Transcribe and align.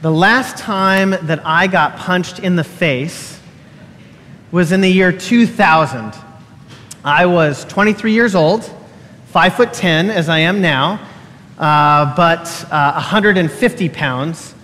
The 0.00 0.12
last 0.12 0.56
time 0.56 1.10
that 1.10 1.44
I 1.44 1.66
got 1.66 1.96
punched 1.96 2.38
in 2.38 2.54
the 2.54 2.62
face 2.62 3.40
was 4.52 4.70
in 4.70 4.80
the 4.80 4.88
year 4.88 5.10
2000. 5.10 6.14
I 7.04 7.26
was 7.26 7.64
23 7.64 8.12
years 8.12 8.36
old, 8.36 8.72
5 9.26 9.54
foot 9.54 9.72
10 9.72 10.10
as 10.10 10.28
I 10.28 10.38
am 10.38 10.60
now, 10.60 11.04
uh, 11.58 12.14
but 12.14 12.46
uh, 12.70 12.92
150 12.92 13.88
pounds 13.88 14.54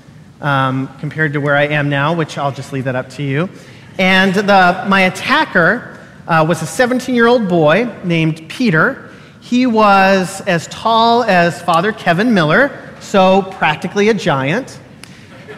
um, 0.41 0.89
compared 1.01 1.33
to 1.33 1.41
where 1.41 1.57
I 1.57 1.67
am 1.67 1.89
now, 1.89 2.15
which 2.15 2.39
I'll 2.39 2.53
just 2.53 2.73
leave 2.73 2.85
that 2.85 2.95
up 2.95 3.11
to 3.11 3.25
you. 3.25 3.51
And 3.99 4.37
the, 4.37 4.85
my 4.87 5.01
attacker 5.01 5.99
uh, 6.29 6.47
was 6.49 6.63
a 6.63 6.67
17 6.67 7.13
year 7.13 7.27
old 7.27 7.49
boy 7.49 7.93
named 8.05 8.49
Peter. 8.49 9.11
He 9.41 9.67
was 9.67 10.43
as 10.43 10.69
tall 10.69 11.25
as 11.25 11.61
Father 11.61 11.91
Kevin 11.91 12.33
Miller, 12.33 12.95
so 13.01 13.43
practically 13.43 14.11
a 14.11 14.15
giant. 14.15 14.79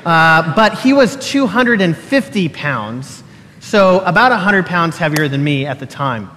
Uh, 0.07 0.55
but 0.55 0.79
he 0.79 0.93
was 0.93 1.17
250 1.17 2.49
pounds, 2.51 3.25
so 3.59 3.99
about 4.05 4.31
100 4.31 4.65
pounds 4.65 4.97
heavier 4.97 5.27
than 5.27 5.43
me 5.43 5.67
at 5.67 5.81
the 5.81 5.87
time. 5.87 6.31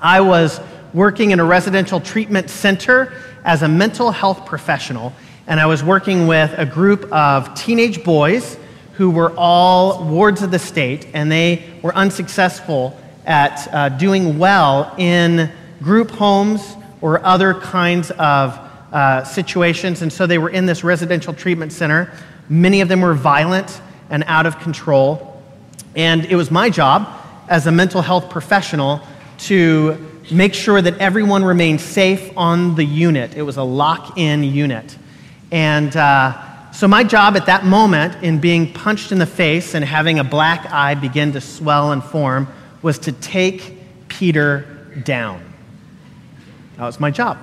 I 0.00 0.20
was 0.20 0.60
working 0.94 1.32
in 1.32 1.40
a 1.40 1.44
residential 1.44 1.98
treatment 1.98 2.48
center 2.48 3.12
as 3.44 3.62
a 3.62 3.68
mental 3.68 4.12
health 4.12 4.46
professional, 4.46 5.12
and 5.48 5.58
I 5.58 5.66
was 5.66 5.82
working 5.82 6.28
with 6.28 6.54
a 6.56 6.64
group 6.64 7.12
of 7.12 7.52
teenage 7.56 8.04
boys 8.04 8.56
who 8.92 9.10
were 9.10 9.32
all 9.36 10.04
wards 10.04 10.42
of 10.42 10.52
the 10.52 10.60
state, 10.60 11.08
and 11.12 11.30
they 11.30 11.68
were 11.82 11.92
unsuccessful 11.96 12.96
at 13.26 13.66
uh, 13.74 13.88
doing 13.88 14.38
well 14.38 14.94
in 14.96 15.50
group 15.82 16.12
homes 16.12 16.76
or 17.00 17.20
other 17.26 17.52
kinds 17.52 18.12
of 18.12 18.56
uh, 18.92 19.24
situations, 19.24 20.02
and 20.02 20.12
so 20.12 20.24
they 20.24 20.38
were 20.38 20.50
in 20.50 20.66
this 20.66 20.84
residential 20.84 21.34
treatment 21.34 21.72
center 21.72 22.12
Many 22.52 22.82
of 22.82 22.88
them 22.88 23.00
were 23.00 23.14
violent 23.14 23.80
and 24.10 24.22
out 24.26 24.44
of 24.44 24.58
control. 24.58 25.42
And 25.96 26.26
it 26.26 26.36
was 26.36 26.50
my 26.50 26.68
job 26.68 27.08
as 27.48 27.66
a 27.66 27.72
mental 27.72 28.02
health 28.02 28.28
professional 28.28 29.00
to 29.38 29.96
make 30.30 30.52
sure 30.52 30.82
that 30.82 30.98
everyone 30.98 31.46
remained 31.46 31.80
safe 31.80 32.30
on 32.36 32.74
the 32.74 32.84
unit. 32.84 33.34
It 33.34 33.42
was 33.42 33.56
a 33.56 33.62
lock 33.62 34.18
in 34.18 34.44
unit. 34.44 34.98
And 35.50 35.96
uh, 35.96 36.72
so, 36.72 36.86
my 36.86 37.04
job 37.04 37.36
at 37.36 37.46
that 37.46 37.64
moment, 37.64 38.22
in 38.22 38.38
being 38.38 38.70
punched 38.70 39.12
in 39.12 39.18
the 39.18 39.26
face 39.26 39.72
and 39.72 39.82
having 39.82 40.18
a 40.18 40.24
black 40.24 40.70
eye 40.70 40.94
begin 40.94 41.32
to 41.32 41.40
swell 41.40 41.92
and 41.92 42.04
form, 42.04 42.48
was 42.82 42.98
to 43.00 43.12
take 43.12 43.78
Peter 44.08 44.90
down. 45.04 45.42
That 46.76 46.84
was 46.84 47.00
my 47.00 47.10
job. 47.10 47.38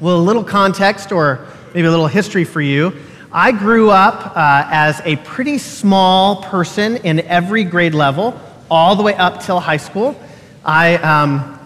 Well, 0.00 0.18
a 0.18 0.20
little 0.20 0.44
context 0.44 1.12
or 1.12 1.46
maybe 1.72 1.86
a 1.86 1.90
little 1.90 2.06
history 2.06 2.44
for 2.44 2.60
you. 2.60 2.92
I 3.30 3.52
grew 3.52 3.90
up 3.90 4.34
uh, 4.34 4.66
as 4.70 5.02
a 5.04 5.16
pretty 5.16 5.58
small 5.58 6.44
person 6.44 6.96
in 6.96 7.20
every 7.20 7.62
grade 7.62 7.92
level, 7.92 8.40
all 8.70 8.96
the 8.96 9.02
way 9.02 9.14
up 9.14 9.42
till 9.42 9.60
high 9.60 9.76
school. 9.76 10.18
I, 10.64 10.94
um, 10.96 11.58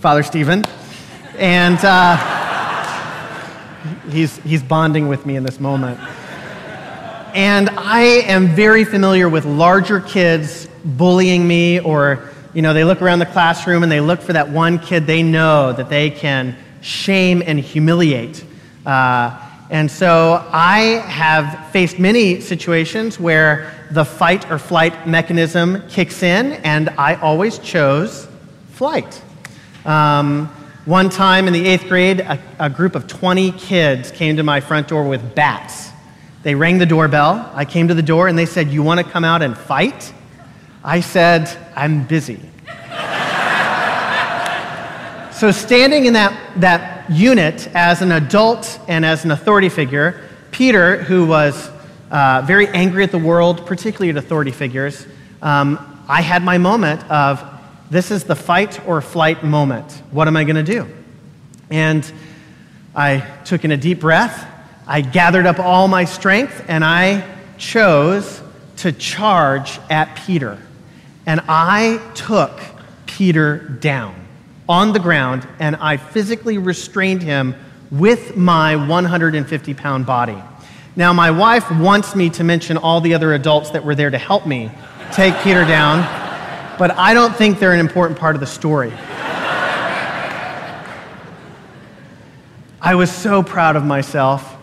Father 0.00 0.22
Stephen, 0.22 0.62
and 1.38 1.78
uh, 1.82 2.18
he's, 4.10 4.36
he's 4.38 4.62
bonding 4.62 5.08
with 5.08 5.24
me 5.24 5.36
in 5.36 5.42
this 5.42 5.58
moment. 5.58 5.98
And 7.34 7.70
I 7.70 8.02
am 8.26 8.48
very 8.48 8.84
familiar 8.84 9.30
with 9.30 9.46
larger 9.46 10.00
kids 10.00 10.68
bullying 10.84 11.48
me, 11.48 11.80
or, 11.80 12.30
you 12.52 12.60
know, 12.60 12.74
they 12.74 12.84
look 12.84 13.00
around 13.00 13.20
the 13.20 13.26
classroom 13.26 13.82
and 13.82 13.90
they 13.90 14.00
look 14.00 14.20
for 14.20 14.34
that 14.34 14.50
one 14.50 14.78
kid 14.78 15.06
they 15.06 15.22
know 15.22 15.72
that 15.72 15.88
they 15.88 16.10
can 16.10 16.58
shame 16.82 17.42
and 17.44 17.58
humiliate. 17.58 18.44
Uh, 18.84 19.44
and 19.68 19.90
so 19.90 20.46
I 20.52 21.02
have 21.08 21.72
faced 21.72 21.98
many 21.98 22.40
situations 22.40 23.18
where 23.18 23.74
the 23.90 24.04
fight 24.04 24.48
or 24.50 24.58
flight 24.58 25.08
mechanism 25.08 25.82
kicks 25.88 26.22
in, 26.22 26.52
and 26.52 26.90
I 26.90 27.16
always 27.16 27.58
chose 27.58 28.28
flight. 28.72 29.20
Um, 29.84 30.46
one 30.84 31.10
time 31.10 31.48
in 31.48 31.52
the 31.52 31.66
eighth 31.66 31.88
grade, 31.88 32.20
a, 32.20 32.40
a, 32.60 32.70
group 32.70 32.94
of 32.94 33.08
20 33.08 33.52
kids 33.52 34.12
came 34.12 34.36
to 34.36 34.44
my 34.44 34.60
front 34.60 34.86
door 34.86 35.08
with 35.08 35.34
bats. 35.34 35.90
They 36.44 36.54
rang 36.54 36.78
the 36.78 36.86
doorbell. 36.86 37.50
I 37.54 37.64
came 37.64 37.88
to 37.88 37.94
the 37.94 38.02
door 38.02 38.28
and 38.28 38.38
they 38.38 38.46
said, 38.46 38.68
You 38.68 38.84
want 38.84 39.04
to 39.04 39.10
come 39.10 39.24
out 39.24 39.42
and 39.42 39.58
fight? 39.58 40.12
I 40.84 41.00
said, 41.00 41.48
I'm 41.74 42.06
busy. 42.06 42.36
so, 45.32 45.50
standing 45.50 46.06
in 46.06 46.12
that, 46.12 46.60
that 46.60 46.95
unit 47.08 47.68
as 47.74 48.02
an 48.02 48.12
adult 48.12 48.78
and 48.88 49.04
as 49.04 49.24
an 49.24 49.30
authority 49.30 49.68
figure, 49.68 50.22
Peter, 50.50 51.02
who 51.02 51.26
was 51.26 51.70
uh, 52.10 52.42
very 52.46 52.68
angry 52.68 53.04
at 53.04 53.10
the 53.10 53.18
world, 53.18 53.66
particularly 53.66 54.10
at 54.10 54.16
authority 54.16 54.50
figures, 54.50 55.06
um, 55.42 56.04
I 56.08 56.22
had 56.22 56.42
my 56.42 56.58
moment 56.58 57.08
of 57.10 57.44
this 57.90 58.10
is 58.10 58.24
the 58.24 58.36
fight 58.36 58.86
or 58.86 59.00
flight 59.00 59.44
moment. 59.44 60.02
What 60.10 60.28
am 60.28 60.36
I 60.36 60.44
going 60.44 60.56
to 60.56 60.62
do? 60.62 60.88
And 61.70 62.10
I 62.94 63.20
took 63.44 63.64
in 63.64 63.70
a 63.70 63.76
deep 63.76 64.00
breath. 64.00 64.46
I 64.86 65.00
gathered 65.00 65.46
up 65.46 65.58
all 65.58 65.88
my 65.88 66.04
strength 66.04 66.64
and 66.68 66.84
I 66.84 67.24
chose 67.58 68.40
to 68.78 68.92
charge 68.92 69.78
at 69.90 70.16
Peter. 70.16 70.58
And 71.26 71.40
I 71.48 72.00
took 72.14 72.60
Peter 73.06 73.58
down 73.58 74.25
on 74.68 74.92
the 74.92 74.98
ground, 74.98 75.46
and 75.58 75.76
I 75.76 75.96
physically 75.96 76.58
restrained 76.58 77.22
him 77.22 77.54
with 77.90 78.36
my 78.36 78.76
150 78.76 79.74
pound 79.74 80.06
body. 80.06 80.36
Now, 80.96 81.12
my 81.12 81.30
wife 81.30 81.70
wants 81.70 82.16
me 82.16 82.30
to 82.30 82.44
mention 82.44 82.76
all 82.76 83.00
the 83.00 83.14
other 83.14 83.34
adults 83.34 83.70
that 83.70 83.84
were 83.84 83.94
there 83.94 84.10
to 84.10 84.18
help 84.18 84.46
me 84.46 84.70
take 85.12 85.36
Peter 85.42 85.64
down, 85.64 85.98
but 86.78 86.90
I 86.92 87.14
don't 87.14 87.34
think 87.36 87.58
they're 87.58 87.74
an 87.74 87.80
important 87.80 88.18
part 88.18 88.34
of 88.34 88.40
the 88.40 88.46
story. 88.46 88.92
I 92.80 92.94
was 92.94 93.10
so 93.10 93.42
proud 93.42 93.76
of 93.76 93.84
myself. 93.84 94.56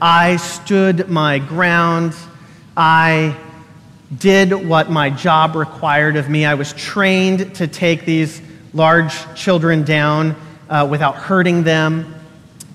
I 0.00 0.36
stood 0.36 1.08
my 1.08 1.38
ground. 1.40 2.14
I 2.76 3.36
did 4.16 4.52
what 4.52 4.90
my 4.90 5.10
job 5.10 5.56
required 5.56 6.16
of 6.16 6.28
me. 6.28 6.46
I 6.46 6.54
was 6.54 6.72
trained 6.72 7.54
to 7.56 7.66
take 7.66 8.04
these 8.04 8.40
large 8.72 9.12
children 9.34 9.84
down 9.84 10.36
uh, 10.68 10.86
without 10.88 11.16
hurting 11.16 11.64
them 11.64 12.14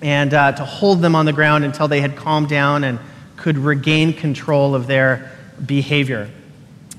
and 0.01 0.33
uh, 0.33 0.51
to 0.51 0.65
hold 0.65 1.01
them 1.01 1.15
on 1.15 1.25
the 1.25 1.33
ground 1.33 1.63
until 1.63 1.87
they 1.87 2.01
had 2.01 2.15
calmed 2.15 2.49
down 2.49 2.83
and 2.83 2.99
could 3.37 3.57
regain 3.57 4.13
control 4.13 4.75
of 4.75 4.87
their 4.87 5.31
behavior. 5.65 6.29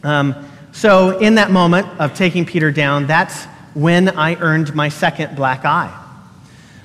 Um, 0.03 0.35
so, 0.73 1.19
in 1.19 1.37
that 1.37 1.51
moment 1.51 1.87
of 1.99 2.15
taking 2.15 2.45
Peter 2.45 2.71
down, 2.71 3.07
that's 3.07 3.45
when 3.75 4.09
I 4.11 4.37
earned 4.37 4.75
my 4.75 4.89
second 4.89 5.37
black 5.37 5.65
eye. 5.65 5.93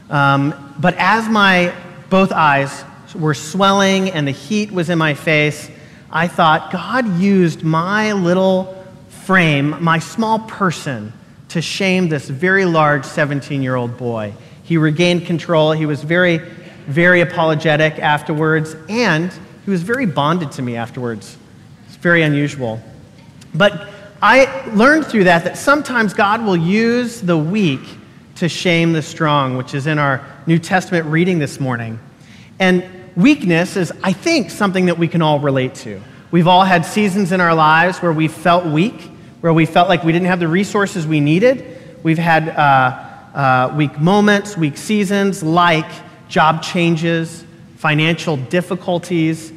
Um, 0.10 0.76
but 0.80 0.96
as 0.98 1.28
my 1.28 1.74
both 2.10 2.32
eyes 2.32 2.84
were 3.16 3.34
swelling 3.34 4.12
and 4.12 4.28
the 4.28 4.32
heat 4.32 4.72
was 4.72 4.90
in 4.90 4.98
my 4.98 5.14
face, 5.14 5.70
I 6.12 6.28
thought 6.28 6.72
God 6.72 7.20
used 7.20 7.64
my 7.64 8.14
little 8.14 8.86
frame, 9.10 9.82
my 9.82 10.00
small 10.00 10.40
person, 10.40 11.14
to 11.52 11.62
shame 11.62 12.08
this 12.08 12.30
very 12.30 12.64
large 12.64 13.04
17 13.04 13.62
year 13.62 13.76
old 13.76 13.98
boy. 13.98 14.34
He 14.64 14.78
regained 14.78 15.26
control. 15.26 15.74
He 15.74 15.86
was 15.86 16.02
very, 16.02 16.38
very 16.88 17.20
apologetic 17.20 18.00
afterwards, 18.00 18.76
and 18.88 19.32
he 19.66 19.72
was 19.72 19.84
very 19.84 20.06
bonded 20.06 20.54
to 20.54 20.62
me 20.62 20.78
afterwards. 20.78 21.38
It's 21.88 21.98
very 21.98 22.24
unusual. 22.24 22.82
But 23.54 23.90
I 24.22 24.66
learned 24.74 25.08
through 25.08 25.26
that 25.26 25.44
that 25.44 25.58
sometimes 25.58 26.14
God 26.14 26.46
will 26.46 26.56
use 26.56 27.20
the 27.20 27.38
weak 27.38 27.82
to 28.36 28.48
shame 28.48 28.94
the 28.94 29.02
strong, 29.02 29.58
which 29.58 29.74
is 29.74 29.88
in 29.88 30.00
our 30.00 30.26
New 30.48 30.58
Testament 30.58 31.06
reading 31.08 31.40
this 31.40 31.60
morning. 31.60 32.00
And 32.60 32.86
weakness 33.18 33.76
is, 33.76 33.92
I 34.04 34.14
think, 34.14 34.52
something 34.52 34.86
that 34.86 34.98
we 34.98 35.10
can 35.10 35.22
all 35.22 35.40
relate 35.40 35.76
to. 35.76 36.02
We've 36.32 36.48
all 36.48 36.64
had 36.64 36.86
seasons 36.86 37.34
in 37.34 37.42
our 37.42 37.54
lives 37.54 38.02
where 38.02 38.14
we 38.14 38.30
felt 38.30 38.66
weak 38.66 39.11
where 39.42 39.54
we 39.54 39.66
felt 39.66 39.90
like 39.90 40.04
we 40.04 40.12
didn't 40.12 40.28
have 40.28 40.40
the 40.40 40.48
resources 40.48 41.06
we 41.06 41.20
needed. 41.20 41.78
We've 42.04 42.18
had 42.18 42.50
uh, 42.50 43.38
uh, 43.38 43.74
weak 43.76 44.00
moments, 44.00 44.56
weak 44.56 44.78
seasons, 44.78 45.44
like 45.44 45.90
job 46.30 46.64
changes, 46.64 47.44
financial 47.78 48.38
difficulties, 48.38 49.52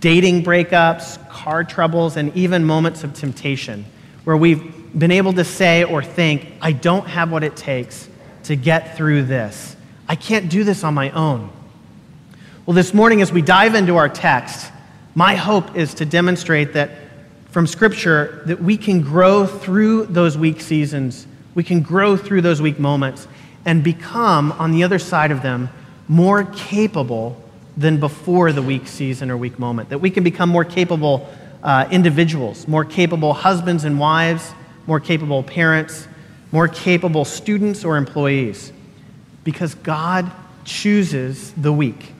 dating 0.00 0.44
breakups, 0.44 1.28
car 1.28 1.64
troubles, 1.64 2.16
and 2.16 2.34
even 2.36 2.64
moments 2.64 3.02
of 3.02 3.14
temptation, 3.14 3.84
where 4.24 4.36
we've 4.36 4.98
been 4.98 5.10
able 5.10 5.32
to 5.32 5.44
say 5.44 5.84
or 5.84 6.02
think, 6.02 6.46
I 6.60 6.72
don't 6.72 7.06
have 7.06 7.32
what 7.32 7.42
it 7.42 7.56
takes 7.56 8.08
to 8.44 8.56
get 8.56 8.96
through 8.96 9.24
this. 9.24 9.76
I 10.08 10.16
can't 10.16 10.50
do 10.50 10.64
this 10.64 10.84
on 10.84 10.94
my 10.94 11.10
own. 11.10 11.50
Well, 12.66 12.74
this 12.74 12.92
morning, 12.92 13.22
as 13.22 13.32
we 13.32 13.42
dive 13.42 13.74
into 13.74 13.96
our 13.96 14.08
text, 14.08 14.70
my 15.14 15.34
hope 15.34 15.76
is 15.76 15.94
to 15.94 16.04
demonstrate 16.04 16.74
that 16.74 16.90
from 17.50 17.66
Scripture 17.66 18.42
that 18.46 18.62
we 18.62 18.76
can 18.76 19.00
grow 19.00 19.46
through 19.46 20.06
those 20.06 20.38
weak 20.38 20.60
seasons, 20.60 21.26
we 21.54 21.64
can 21.64 21.80
grow 21.80 22.16
through 22.16 22.42
those 22.42 22.62
weak 22.62 22.78
moments, 22.78 23.26
and 23.64 23.82
become, 23.84 24.52
on 24.52 24.72
the 24.72 24.84
other 24.84 24.98
side 24.98 25.30
of 25.30 25.42
them, 25.42 25.68
more 26.08 26.44
capable 26.44 27.40
than 27.76 27.98
before 27.98 28.52
the 28.52 28.62
weak 28.62 28.86
season 28.86 29.30
or 29.30 29.36
weak 29.36 29.58
moment, 29.58 29.88
that 29.90 29.98
we 29.98 30.10
can 30.10 30.24
become 30.24 30.48
more 30.48 30.64
capable 30.64 31.28
uh, 31.62 31.86
individuals, 31.90 32.66
more 32.66 32.84
capable 32.84 33.32
husbands 33.32 33.84
and 33.84 33.98
wives, 33.98 34.52
more 34.86 35.00
capable 35.00 35.42
parents, 35.42 36.08
more 36.52 36.68
capable 36.68 37.24
students 37.24 37.84
or 37.84 37.96
employees, 37.96 38.72
because 39.44 39.74
God 39.74 40.30
chooses 40.64 41.52
the 41.52 41.72
weak. 41.72 42.12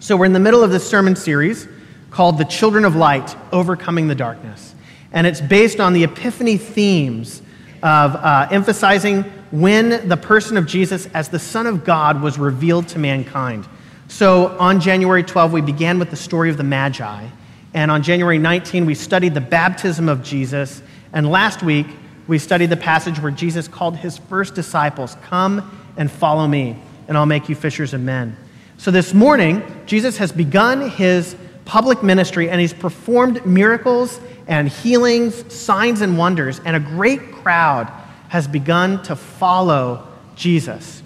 So 0.00 0.16
we're 0.16 0.26
in 0.26 0.32
the 0.32 0.40
middle 0.40 0.62
of 0.62 0.70
this 0.70 0.86
sermon 0.86 1.16
series 1.16 1.66
called 2.14 2.38
The 2.38 2.44
Children 2.44 2.84
of 2.84 2.94
Light 2.94 3.34
Overcoming 3.50 4.06
the 4.06 4.14
Darkness. 4.14 4.72
And 5.10 5.26
it's 5.26 5.40
based 5.40 5.80
on 5.80 5.94
the 5.94 6.04
Epiphany 6.04 6.56
themes 6.56 7.42
of 7.82 8.14
uh, 8.14 8.46
emphasizing 8.52 9.24
when 9.50 10.08
the 10.08 10.16
person 10.16 10.56
of 10.56 10.64
Jesus 10.64 11.06
as 11.06 11.28
the 11.28 11.40
Son 11.40 11.66
of 11.66 11.84
God 11.84 12.22
was 12.22 12.38
revealed 12.38 12.86
to 12.90 13.00
mankind. 13.00 13.66
So 14.06 14.56
on 14.60 14.80
January 14.80 15.24
12, 15.24 15.52
we 15.52 15.60
began 15.60 15.98
with 15.98 16.10
the 16.10 16.16
story 16.16 16.50
of 16.50 16.56
the 16.56 16.62
Magi. 16.62 17.26
And 17.74 17.90
on 17.90 18.00
January 18.04 18.38
19, 18.38 18.86
we 18.86 18.94
studied 18.94 19.34
the 19.34 19.40
baptism 19.40 20.08
of 20.08 20.22
Jesus. 20.22 20.82
And 21.12 21.28
last 21.28 21.64
week, 21.64 21.88
we 22.28 22.38
studied 22.38 22.70
the 22.70 22.76
passage 22.76 23.18
where 23.18 23.32
Jesus 23.32 23.66
called 23.66 23.96
his 23.96 24.18
first 24.18 24.54
disciples, 24.54 25.16
Come 25.24 25.84
and 25.96 26.08
follow 26.08 26.46
me, 26.46 26.76
and 27.08 27.18
I'll 27.18 27.26
make 27.26 27.48
you 27.48 27.56
fishers 27.56 27.92
of 27.92 28.00
men. 28.00 28.36
So 28.78 28.92
this 28.92 29.12
morning, 29.12 29.64
Jesus 29.86 30.16
has 30.18 30.30
begun 30.30 30.90
his 30.90 31.34
public 31.64 32.02
ministry 32.02 32.50
and 32.50 32.60
he's 32.60 32.72
performed 32.72 33.44
miracles 33.46 34.20
and 34.46 34.68
healings, 34.68 35.52
signs 35.52 36.00
and 36.00 36.18
wonders, 36.18 36.60
and 36.64 36.76
a 36.76 36.80
great 36.80 37.32
crowd 37.32 37.90
has 38.28 38.46
begun 38.46 39.02
to 39.04 39.16
follow 39.16 40.06
Jesus. 40.36 41.02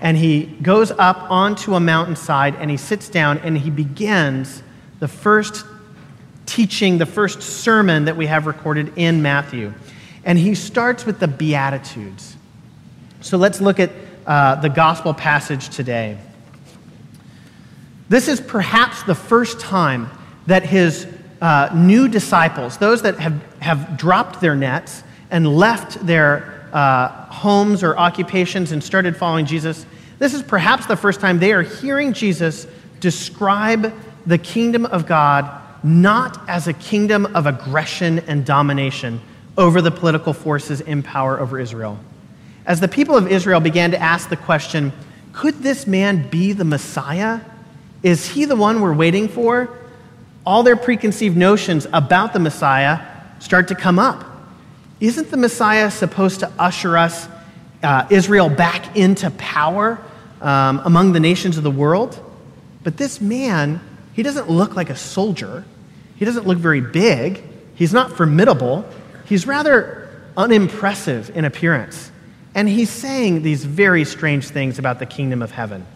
And 0.00 0.16
he 0.16 0.46
goes 0.62 0.90
up 0.90 1.30
onto 1.30 1.74
a 1.74 1.80
mountainside 1.80 2.56
and 2.56 2.70
he 2.70 2.76
sits 2.76 3.08
down 3.08 3.38
and 3.38 3.56
he 3.56 3.70
begins 3.70 4.62
the 4.98 5.08
first 5.08 5.64
teaching, 6.44 6.98
the 6.98 7.06
first 7.06 7.40
sermon 7.40 8.04
that 8.06 8.16
we 8.16 8.26
have 8.26 8.46
recorded 8.46 8.92
in 8.96 9.22
Matthew. 9.22 9.72
And 10.24 10.38
he 10.38 10.54
starts 10.54 11.06
with 11.06 11.20
the 11.20 11.28
Beatitudes. 11.28 12.36
So 13.20 13.36
let's 13.36 13.60
look 13.60 13.78
at 13.78 13.90
uh, 14.26 14.56
the 14.56 14.68
gospel 14.68 15.14
passage 15.14 15.68
today. 15.68 16.18
This 18.12 18.28
is 18.28 18.42
perhaps 18.42 19.02
the 19.04 19.14
first 19.14 19.58
time 19.58 20.10
that 20.46 20.64
his 20.64 21.06
uh, 21.40 21.70
new 21.74 22.08
disciples, 22.08 22.76
those 22.76 23.00
that 23.00 23.18
have, 23.18 23.42
have 23.60 23.96
dropped 23.96 24.42
their 24.42 24.54
nets 24.54 25.02
and 25.30 25.56
left 25.56 26.04
their 26.04 26.68
uh, 26.74 27.08
homes 27.30 27.82
or 27.82 27.96
occupations 27.96 28.70
and 28.70 28.84
started 28.84 29.16
following 29.16 29.46
Jesus, 29.46 29.86
this 30.18 30.34
is 30.34 30.42
perhaps 30.42 30.84
the 30.84 30.94
first 30.94 31.20
time 31.20 31.38
they 31.38 31.54
are 31.54 31.62
hearing 31.62 32.12
Jesus 32.12 32.66
describe 33.00 33.94
the 34.26 34.36
kingdom 34.36 34.84
of 34.84 35.06
God 35.06 35.50
not 35.82 36.46
as 36.50 36.68
a 36.68 36.74
kingdom 36.74 37.24
of 37.34 37.46
aggression 37.46 38.18
and 38.26 38.44
domination 38.44 39.22
over 39.56 39.80
the 39.80 39.90
political 39.90 40.34
forces 40.34 40.82
in 40.82 41.02
power 41.02 41.40
over 41.40 41.58
Israel. 41.58 41.98
As 42.66 42.78
the 42.78 42.88
people 42.88 43.16
of 43.16 43.32
Israel 43.32 43.60
began 43.60 43.90
to 43.92 43.98
ask 43.98 44.28
the 44.28 44.36
question, 44.36 44.92
could 45.32 45.62
this 45.62 45.86
man 45.86 46.28
be 46.28 46.52
the 46.52 46.66
Messiah? 46.66 47.40
Is 48.02 48.26
he 48.26 48.44
the 48.44 48.56
one 48.56 48.80
we're 48.80 48.94
waiting 48.94 49.28
for? 49.28 49.68
all 50.44 50.62
their 50.62 50.76
preconceived 50.76 51.36
notions 51.36 51.86
about 51.92 52.32
the 52.32 52.38
Messiah 52.38 53.00
start 53.38 53.68
to 53.68 53.74
come 53.74 53.98
up. 53.98 54.24
Isn't 55.00 55.30
the 55.30 55.36
Messiah 55.36 55.90
supposed 55.90 56.40
to 56.40 56.52
usher 56.58 56.96
us, 56.96 57.28
uh, 57.82 58.06
Israel, 58.10 58.48
back 58.48 58.96
into 58.96 59.30
power 59.32 60.00
um, 60.40 60.80
among 60.84 61.12
the 61.12 61.20
nations 61.20 61.56
of 61.56 61.64
the 61.64 61.70
world? 61.70 62.18
But 62.82 62.96
this 62.96 63.20
man, 63.20 63.80
he 64.12 64.22
doesn't 64.22 64.50
look 64.50 64.76
like 64.76 64.90
a 64.90 64.96
soldier. 64.96 65.64
He 66.16 66.24
doesn't 66.24 66.46
look 66.46 66.58
very 66.58 66.80
big. 66.80 67.42
He's 67.74 67.92
not 67.92 68.12
formidable. 68.12 68.84
He's 69.24 69.46
rather 69.46 70.08
unimpressive 70.36 71.36
in 71.36 71.44
appearance. 71.44 72.10
And 72.54 72.68
he's 72.68 72.90
saying 72.90 73.42
these 73.42 73.64
very 73.64 74.04
strange 74.04 74.48
things 74.48 74.78
about 74.78 74.98
the 74.98 75.06
kingdom 75.06 75.42
of 75.42 75.52
heaven. 75.52 75.86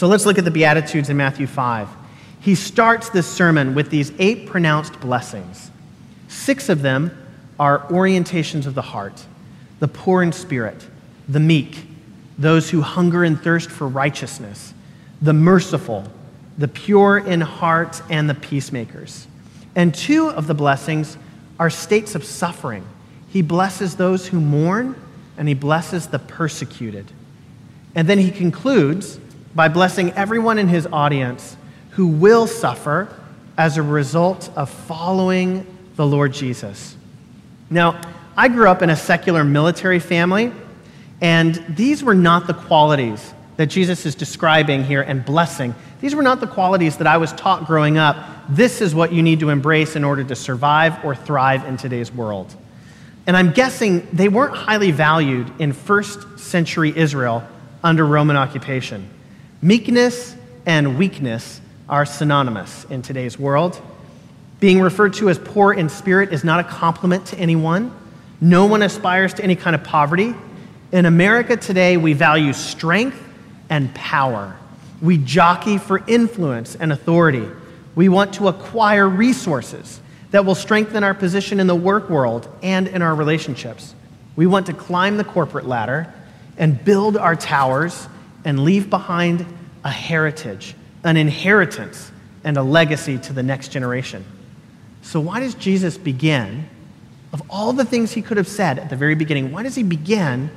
So 0.00 0.06
let's 0.06 0.24
look 0.24 0.38
at 0.38 0.46
the 0.46 0.50
Beatitudes 0.50 1.10
in 1.10 1.18
Matthew 1.18 1.46
5 1.46 1.86
he 2.40 2.54
starts 2.54 3.10
this 3.10 3.26
sermon 3.26 3.74
with 3.74 3.90
these 3.90 4.12
eight 4.18 4.46
pronounced 4.46 4.98
blessings. 4.98 5.70
Six 6.26 6.70
of 6.70 6.80
them 6.80 7.10
are 7.58 7.80
orientations 7.88 8.64
of 8.64 8.74
the 8.74 8.80
heart 8.80 9.22
the 9.78 9.88
poor 9.88 10.22
in 10.22 10.32
spirit, 10.32 10.86
the 11.28 11.38
meek, 11.38 11.84
those 12.38 12.70
who 12.70 12.80
hunger 12.80 13.24
and 13.24 13.38
thirst 13.42 13.70
for 13.70 13.86
righteousness, 13.88 14.72
the 15.20 15.34
merciful, 15.34 16.10
the 16.56 16.68
pure 16.68 17.18
in 17.18 17.42
heart, 17.42 18.00
and 18.08 18.30
the 18.30 18.34
peacemakers. 18.34 19.26
And 19.76 19.94
two 19.94 20.30
of 20.30 20.46
the 20.46 20.54
blessings 20.54 21.18
are 21.58 21.68
states 21.68 22.14
of 22.14 22.24
suffering. 22.24 22.86
He 23.28 23.42
blesses 23.42 23.96
those 23.96 24.28
who 24.28 24.40
mourn, 24.40 24.96
and 25.36 25.46
he 25.46 25.52
blesses 25.52 26.06
the 26.06 26.18
persecuted. 26.18 27.04
And 27.94 28.08
then 28.08 28.18
he 28.18 28.30
concludes 28.30 29.20
by 29.54 29.68
blessing 29.68 30.12
everyone 30.12 30.58
in 30.58 30.68
his 30.68 30.86
audience 30.92 31.56
who 31.90 32.06
will 32.06 32.46
suffer 32.46 33.08
as 33.58 33.76
a 33.76 33.82
result 33.82 34.50
of 34.56 34.70
following 34.70 35.66
the 35.96 36.06
Lord 36.06 36.32
Jesus. 36.32 36.96
Now, 37.68 38.00
I 38.36 38.48
grew 38.48 38.68
up 38.68 38.80
in 38.80 38.90
a 38.90 38.96
secular 38.96 39.44
military 39.44 39.98
family, 39.98 40.52
and 41.20 41.62
these 41.68 42.02
were 42.02 42.14
not 42.14 42.46
the 42.46 42.54
qualities 42.54 43.34
that 43.56 43.66
Jesus 43.66 44.06
is 44.06 44.14
describing 44.14 44.84
here 44.84 45.02
and 45.02 45.22
blessing. 45.24 45.74
These 46.00 46.14
were 46.14 46.22
not 46.22 46.40
the 46.40 46.46
qualities 46.46 46.96
that 46.96 47.06
I 47.06 47.18
was 47.18 47.32
taught 47.32 47.66
growing 47.66 47.98
up. 47.98 48.16
This 48.48 48.80
is 48.80 48.94
what 48.94 49.12
you 49.12 49.22
need 49.22 49.40
to 49.40 49.50
embrace 49.50 49.96
in 49.96 50.04
order 50.04 50.24
to 50.24 50.34
survive 50.34 51.04
or 51.04 51.14
thrive 51.14 51.66
in 51.66 51.76
today's 51.76 52.10
world. 52.10 52.54
And 53.26 53.36
I'm 53.36 53.52
guessing 53.52 54.08
they 54.12 54.28
weren't 54.28 54.56
highly 54.56 54.92
valued 54.92 55.52
in 55.60 55.74
first 55.74 56.38
century 56.38 56.96
Israel 56.96 57.46
under 57.84 58.06
Roman 58.06 58.36
occupation. 58.36 59.10
Meekness 59.62 60.34
and 60.64 60.96
weakness 60.96 61.60
are 61.86 62.06
synonymous 62.06 62.84
in 62.84 63.02
today's 63.02 63.38
world. 63.38 63.78
Being 64.58 64.80
referred 64.80 65.12
to 65.14 65.28
as 65.28 65.38
poor 65.38 65.74
in 65.74 65.90
spirit 65.90 66.32
is 66.32 66.44
not 66.44 66.60
a 66.60 66.64
compliment 66.64 67.26
to 67.26 67.38
anyone. 67.38 67.94
No 68.40 68.64
one 68.64 68.80
aspires 68.80 69.34
to 69.34 69.44
any 69.44 69.56
kind 69.56 69.76
of 69.76 69.84
poverty. 69.84 70.34
In 70.92 71.04
America 71.04 71.58
today, 71.58 71.98
we 71.98 72.14
value 72.14 72.54
strength 72.54 73.22
and 73.68 73.94
power. 73.94 74.56
We 75.02 75.18
jockey 75.18 75.76
for 75.76 76.02
influence 76.06 76.74
and 76.74 76.90
authority. 76.90 77.46
We 77.94 78.08
want 78.08 78.32
to 78.34 78.48
acquire 78.48 79.06
resources 79.06 80.00
that 80.30 80.46
will 80.46 80.54
strengthen 80.54 81.04
our 81.04 81.12
position 81.12 81.60
in 81.60 81.66
the 81.66 81.74
work 81.74 82.08
world 82.08 82.48
and 82.62 82.88
in 82.88 83.02
our 83.02 83.14
relationships. 83.14 83.94
We 84.36 84.46
want 84.46 84.66
to 84.66 84.72
climb 84.72 85.18
the 85.18 85.24
corporate 85.24 85.66
ladder 85.66 86.10
and 86.56 86.82
build 86.82 87.18
our 87.18 87.36
towers 87.36 88.08
and 88.44 88.64
leave 88.64 88.90
behind 88.90 89.46
a 89.84 89.90
heritage 89.90 90.74
an 91.04 91.16
inheritance 91.16 92.12
and 92.44 92.56
a 92.56 92.62
legacy 92.62 93.18
to 93.18 93.32
the 93.32 93.42
next 93.42 93.68
generation. 93.68 94.24
So, 95.02 95.20
why 95.20 95.40
does 95.40 95.54
Jesus 95.54 95.96
begin, 95.96 96.68
of 97.32 97.42
all 97.48 97.72
the 97.72 97.84
things 97.84 98.12
he 98.12 98.22
could 98.22 98.36
have 98.36 98.48
said 98.48 98.78
at 98.78 98.90
the 98.90 98.96
very 98.96 99.14
beginning, 99.14 99.52
why 99.52 99.62
does 99.62 99.74
he 99.74 99.82
begin 99.82 100.50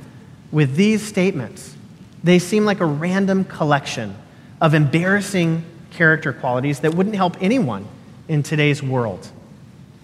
with 0.52 0.76
these 0.76 1.02
statements? 1.02 1.74
They 2.22 2.38
seem 2.38 2.64
like 2.64 2.80
a 2.80 2.86
random 2.86 3.44
collection 3.44 4.16
of 4.60 4.74
embarrassing 4.74 5.64
character 5.90 6.32
qualities 6.32 6.80
that 6.80 6.94
wouldn't 6.94 7.16
help 7.16 7.36
anyone 7.42 7.86
in 8.28 8.42
today's 8.42 8.82
world. 8.82 9.30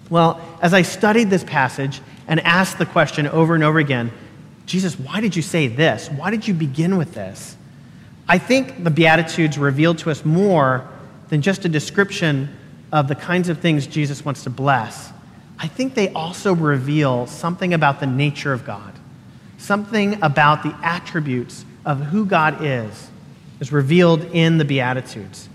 Well, 0.08 0.40
as 0.60 0.74
I 0.74 0.82
studied 0.82 1.30
this 1.30 1.44
passage 1.44 2.00
and 2.26 2.40
asked 2.40 2.78
the 2.78 2.86
question 2.86 3.26
over 3.26 3.54
and 3.54 3.64
over 3.64 3.78
again, 3.78 4.10
Jesus, 4.66 4.98
why 4.98 5.20
did 5.20 5.34
you 5.34 5.42
say 5.42 5.68
this? 5.68 6.08
Why 6.08 6.30
did 6.30 6.46
you 6.46 6.54
begin 6.54 6.96
with 6.96 7.14
this? 7.14 7.56
I 8.30 8.38
think 8.38 8.84
the 8.84 8.92
Beatitudes 8.92 9.58
reveal 9.58 9.92
to 9.96 10.10
us 10.12 10.24
more 10.24 10.88
than 11.30 11.42
just 11.42 11.64
a 11.64 11.68
description 11.68 12.48
of 12.92 13.08
the 13.08 13.16
kinds 13.16 13.48
of 13.48 13.58
things 13.58 13.88
Jesus 13.88 14.24
wants 14.24 14.44
to 14.44 14.50
bless. 14.50 15.12
I 15.58 15.66
think 15.66 15.94
they 15.94 16.10
also 16.12 16.54
reveal 16.54 17.26
something 17.26 17.74
about 17.74 17.98
the 17.98 18.06
nature 18.06 18.52
of 18.52 18.64
God, 18.64 18.92
something 19.58 20.22
about 20.22 20.62
the 20.62 20.72
attributes 20.80 21.64
of 21.84 21.98
who 22.02 22.24
God 22.24 22.64
is, 22.64 23.10
is 23.58 23.72
revealed 23.72 24.22
in 24.26 24.58
the 24.58 24.64
Beatitudes. 24.64 25.48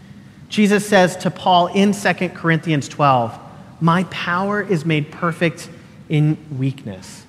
Jesus 0.49 0.85
says 0.85 1.15
to 1.15 1.31
Paul 1.31 1.67
in 1.67 1.93
2 1.93 2.27
Corinthians 2.31 2.89
12, 2.89 3.39
My 3.79 4.03
power 4.03 4.61
is 4.61 4.83
made 4.83 5.13
perfect 5.13 5.69
in 6.09 6.37
weakness. 6.57 7.25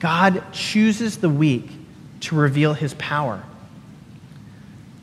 God 0.00 0.44
chooses 0.52 1.16
the 1.16 1.30
weak 1.30 1.70
to 2.20 2.36
reveal 2.36 2.74
his 2.74 2.92
power. 2.92 3.42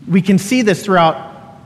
We 0.08 0.22
can 0.22 0.38
see 0.38 0.62
this 0.62 0.86
throughout 0.86 1.16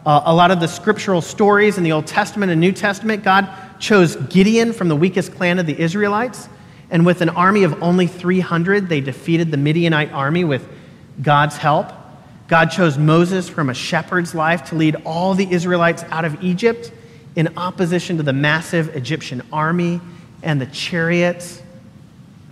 uh, 0.03 0.24
a 0.25 0.33
lot 0.33 0.50
of 0.50 0.60
the 0.60 0.67
scriptural 0.67 1.21
stories 1.21 1.77
in 1.77 1.83
the 1.83 1.91
Old 1.91 2.07
Testament 2.07 2.51
and 2.51 2.60
New 2.60 2.71
Testament. 2.71 3.24
God 3.24 3.48
chose 3.79 4.15
Gideon 4.15 4.74
from 4.74 4.88
the 4.88 4.95
weakest 4.95 5.36
clan 5.36 5.60
of 5.60 5.67
the 5.67 5.79
Israelites, 5.79 6.50
and 6.89 7.05
with 7.05 7.21
an 7.21 7.29
army 7.29 7.63
of 7.63 7.83
only 7.83 8.07
300, 8.07 8.89
they 8.89 9.00
defeated 9.00 9.51
the 9.51 9.57
Midianite 9.57 10.12
army 10.12 10.43
with 10.43 10.67
God's 11.21 11.55
help. 11.55 11.91
God 12.48 12.65
chose 12.71 12.98
Moses 12.98 13.48
from 13.48 13.69
a 13.69 13.75
shepherd's 13.75 14.33
life 14.33 14.65
to 14.69 14.75
lead 14.75 14.95
all 15.05 15.36
the 15.36 15.50
Israelites 15.51 16.03
out 16.10 16.25
of 16.25 16.43
Egypt 16.43 16.91
in 17.36 17.57
opposition 17.57 18.17
to 18.17 18.24
the 18.24 18.33
massive 18.33 18.95
Egyptian 18.95 19.43
army 19.53 20.01
and 20.41 20.60
the 20.60 20.65
chariots. 20.65 21.62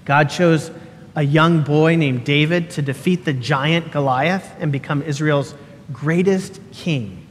God 0.06 0.30
chose 0.30 0.70
a 1.16 1.24
young 1.24 1.64
boy 1.64 1.96
named 1.96 2.24
David 2.24 2.70
to 2.72 2.82
defeat 2.84 3.26
the 3.26 3.34
giant 3.34 3.92
Goliath 3.92 4.54
and 4.60 4.72
become 4.72 5.02
Israel's 5.02 5.56
greatest 5.92 6.60
king. 6.72 7.26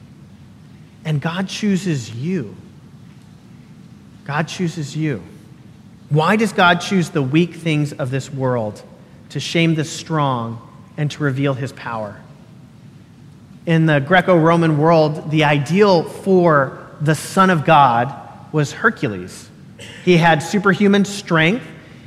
And 1.05 1.21
God 1.21 1.49
chooses 1.49 2.15
you. 2.15 2.57
God 4.25 4.49
chooses 4.49 4.97
you. 4.97 5.23
Why 6.11 6.37
does 6.37 6.53
God 6.53 6.77
choose 6.77 7.11
the 7.11 7.23
weak 7.23 7.55
things 7.55 7.93
of 7.93 8.11
this 8.11 8.31
world 8.31 8.83
to 9.31 9.41
shame 9.41 9.75
the 9.75 9.85
strong 9.85 10.61
and 10.97 11.11
to 11.11 11.23
reveal 11.23 11.55
his 11.55 11.73
power? 11.73 12.21
In 13.67 13.87
the 13.87 14.01
Greco 14.01 14.37
Roman 14.37 14.79
world, 14.79 15.31
the 15.31 15.45
ideal 15.45 16.03
for 16.03 16.87
the 17.01 17.15
Son 17.15 17.51
of 17.51 17.65
God 17.65 18.15
was 18.53 18.73
Hercules. 18.73 19.51
He 20.05 20.17
had 20.17 20.43
superhuman 20.43 21.05
strength, 21.05 21.67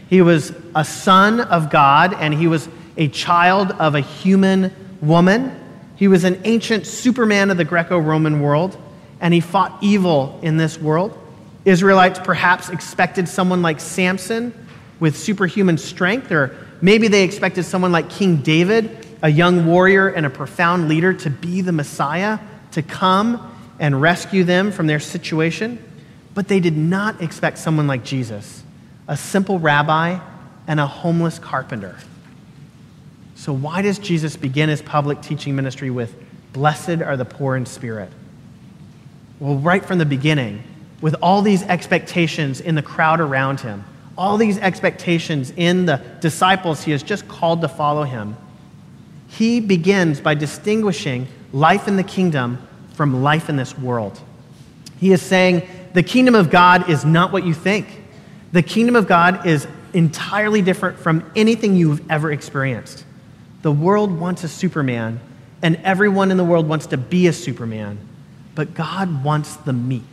he 0.10 0.22
was 0.22 0.52
a 0.76 0.84
son 0.84 1.40
of 1.40 1.70
God, 1.70 2.14
and 2.14 2.34
he 2.34 2.48
was 2.48 2.68
a 2.98 3.08
child 3.08 3.72
of 3.72 3.96
a 3.96 4.02
human 4.02 4.74
woman. 5.02 5.58
He 6.02 6.08
was 6.08 6.24
an 6.24 6.42
ancient 6.46 6.88
Superman 6.88 7.52
of 7.52 7.58
the 7.58 7.64
Greco 7.64 8.00
Roman 8.00 8.42
world, 8.42 8.76
and 9.20 9.32
he 9.32 9.40
fought 9.40 9.78
evil 9.82 10.40
in 10.42 10.58
this 10.58 10.80
world. 10.80 11.16
Israelites 11.64 12.18
perhaps 12.18 12.70
expected 12.70 13.30
someone 13.30 13.62
like 13.62 13.80
Samson 13.80 14.52
with 15.00 15.16
superhuman 15.16 15.78
strength, 15.78 16.32
or 16.32 16.56
maybe 16.82 17.08
they 17.08 17.22
expected 17.22 17.66
someone 17.66 17.92
like 17.92 18.10
King 18.10 18.38
David, 18.38 19.06
a 19.22 19.30
young 19.30 19.68
warrior 19.68 20.08
and 20.08 20.26
a 20.26 20.32
profound 20.32 20.88
leader, 20.88 21.14
to 21.14 21.30
be 21.30 21.62
the 21.62 21.72
Messiah, 21.72 22.40
to 22.72 22.82
come 22.82 23.56
and 23.78 24.02
rescue 24.02 24.44
them 24.44 24.72
from 24.72 24.88
their 24.88 25.00
situation. 25.00 25.78
But 26.34 26.48
they 26.48 26.60
did 26.60 26.78
not 26.78 27.22
expect 27.22 27.60
someone 27.60 27.86
like 27.86 28.04
Jesus, 28.04 28.64
a 29.08 29.16
simple 29.16 29.60
rabbi 29.60 30.18
and 30.66 30.80
a 30.80 30.88
homeless 30.88 31.38
carpenter. 31.38 31.96
So, 33.42 33.54
why 33.54 33.82
does 33.82 33.98
Jesus 33.98 34.38
begin 34.38 34.70
his 34.70 34.84
public 34.84 35.20
teaching 35.24 35.56
ministry 35.56 35.90
with, 35.90 36.14
Blessed 36.54 37.02
are 37.02 37.18
the 37.18 37.26
poor 37.26 37.56
in 37.56 37.66
spirit? 37.66 38.12
Well, 39.40 39.56
right 39.56 39.84
from 39.84 39.98
the 39.98 40.06
beginning, 40.06 40.62
with 41.02 41.16
all 41.24 41.42
these 41.42 41.64
expectations 41.64 42.62
in 42.62 42.76
the 42.76 42.84
crowd 42.84 43.20
around 43.20 43.60
him, 43.60 43.84
all 44.16 44.38
these 44.38 44.60
expectations 44.60 45.52
in 45.58 45.88
the 45.88 46.00
disciples 46.20 46.84
he 46.84 46.92
has 46.92 47.02
just 47.02 47.28
called 47.28 47.62
to 47.62 47.68
follow 47.68 48.04
him, 48.04 48.38
he 49.28 49.60
begins 49.60 50.22
by 50.22 50.36
distinguishing 50.36 51.28
life 51.52 51.88
in 51.88 51.96
the 51.96 52.04
kingdom 52.04 52.60
from 52.94 53.24
life 53.24 53.50
in 53.50 53.56
this 53.56 53.76
world. 53.76 54.22
He 55.00 55.14
is 55.14 55.22
saying, 55.24 55.68
the 55.94 56.04
kingdom 56.04 56.36
of 56.36 56.52
God 56.52 56.92
is 56.92 57.04
not 57.04 57.32
what 57.32 57.44
you 57.44 57.56
think. 57.56 57.88
The 58.52 58.62
kingdom 58.62 58.96
of 58.96 59.08
God 59.08 59.48
is 59.48 59.66
entirely 59.94 60.62
different 60.62 61.00
from 61.00 61.32
anything 61.36 61.76
you've 61.76 62.08
ever 62.12 62.32
experienced. 62.32 63.06
The 63.62 63.72
world 63.72 64.18
wants 64.20 64.44
a 64.44 64.48
Superman, 64.48 65.20
and 65.62 65.76
everyone 65.84 66.32
in 66.32 66.38
the 66.38 66.44
world 66.44 66.68
wants 66.68 66.88
to 66.88 66.98
be 66.98 67.28
a 67.28 67.34
Superman, 67.34 68.00
but 68.56 68.74
God 68.74 69.24
wants 69.24 69.56
the 69.58 69.74
meek. 69.74 70.04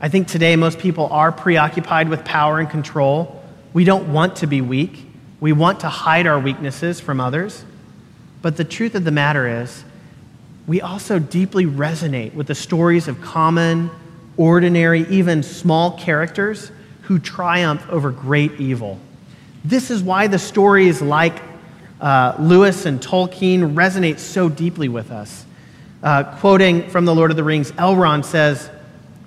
I 0.00 0.08
think 0.08 0.28
today 0.28 0.56
most 0.56 0.78
people 0.78 1.06
are 1.06 1.30
preoccupied 1.30 2.08
with 2.08 2.24
power 2.24 2.58
and 2.58 2.68
control. 2.68 3.44
We 3.72 3.84
don't 3.84 4.12
want 4.12 4.36
to 4.36 4.46
be 4.46 4.60
weak. 4.60 5.06
We 5.40 5.52
want 5.52 5.80
to 5.80 5.88
hide 5.88 6.26
our 6.26 6.38
weaknesses 6.38 7.00
from 7.00 7.20
others. 7.20 7.64
But 8.42 8.56
the 8.56 8.64
truth 8.64 8.94
of 8.94 9.04
the 9.04 9.10
matter 9.10 9.62
is, 9.62 9.84
we 10.66 10.80
also 10.80 11.18
deeply 11.18 11.66
resonate 11.66 12.34
with 12.34 12.46
the 12.46 12.54
stories 12.54 13.08
of 13.08 13.20
common, 13.20 13.90
ordinary, 14.36 15.02
even 15.08 15.42
small 15.42 15.98
characters 15.98 16.72
who 17.02 17.18
triumph 17.18 17.84
over 17.90 18.10
great 18.10 18.52
evil. 18.60 18.98
This 19.64 19.90
is 19.90 20.02
why 20.02 20.26
the 20.26 20.38
stories 20.38 21.02
like 21.02 21.49
uh, 22.00 22.36
Lewis 22.38 22.86
and 22.86 23.00
Tolkien 23.00 23.74
resonate 23.74 24.18
so 24.18 24.48
deeply 24.48 24.88
with 24.88 25.10
us. 25.10 25.44
Uh, 26.02 26.24
quoting 26.38 26.88
from 26.88 27.04
The 27.04 27.14
Lord 27.14 27.30
of 27.30 27.36
the 27.36 27.44
Rings, 27.44 27.72
Elrond 27.72 28.24
says, 28.24 28.70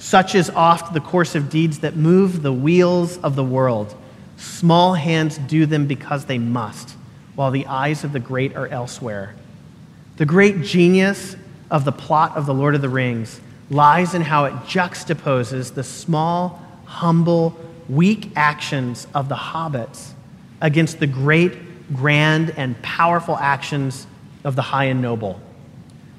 such 0.04 0.36
is 0.36 0.50
oft 0.50 0.94
the 0.94 1.00
course 1.00 1.34
of 1.34 1.50
deeds 1.50 1.80
that 1.80 1.96
move 1.96 2.42
the 2.42 2.52
wheels 2.52 3.18
of 3.20 3.38
the 3.38 3.44
world. 3.44 3.96
Small 4.36 4.96
hands 4.96 5.38
do 5.38 5.66
them 5.66 5.88
because 5.88 6.26
they 6.26 6.38
must, 6.38 6.98
while 7.36 7.52
the 7.52 7.66
eyes 7.68 8.04
of 8.04 8.12
the 8.12 8.20
great 8.20 8.54
are 8.56 8.68
elsewhere. 8.68 9.34
The 10.18 10.26
great 10.26 10.62
genius 10.62 11.38
of 11.72 11.86
the 11.86 11.94
plot 11.94 12.36
of 12.36 12.46
The 12.46 12.54
Lord 12.54 12.76
of 12.76 12.82
the 12.82 12.90
Rings 12.90 13.40
lies 13.70 14.14
in 14.14 14.24
how 14.24 14.44
it 14.44 14.54
juxtaposes 14.66 15.74
the 15.74 15.86
small, 15.86 16.62
humble, 16.84 17.56
weak 17.88 18.32
actions 18.36 19.08
of 19.16 19.30
the 19.30 19.36
hobbits 19.36 20.12
against 20.60 21.00
the 21.00 21.08
great, 21.08 21.54
grand, 21.94 22.54
and 22.56 22.82
powerful 22.82 23.36
actions 23.38 24.08
of 24.44 24.56
the 24.56 24.62
high 24.62 24.86
and 24.86 25.02
noble. 25.02 25.40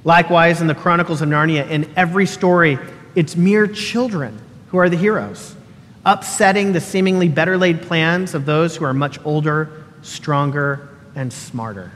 Likewise, 0.04 0.61
in 0.61 0.66
the 0.66 0.75
Chronicles 0.75 1.23
of 1.23 1.28
Narnia, 1.28 1.68
in 1.68 1.90
every 1.97 2.26
story, 2.26 2.78
it's 3.14 3.37
mere 3.37 3.66
children 3.66 4.38
who 4.68 4.78
are 4.78 4.90
the 4.90 4.97
heroes, 4.97 5.54
upsetting 6.04 6.73
the 6.73 6.80
seemingly 6.80 7.28
better 7.28 7.56
laid 7.56 7.83
plans 7.83 8.35
of 8.35 8.44
those 8.44 8.76
who 8.76 8.85
are 8.85 8.92
much 8.92 9.18
older, 9.25 9.85
stronger, 10.02 10.88
and 11.14 11.33
smarter. 11.33 11.90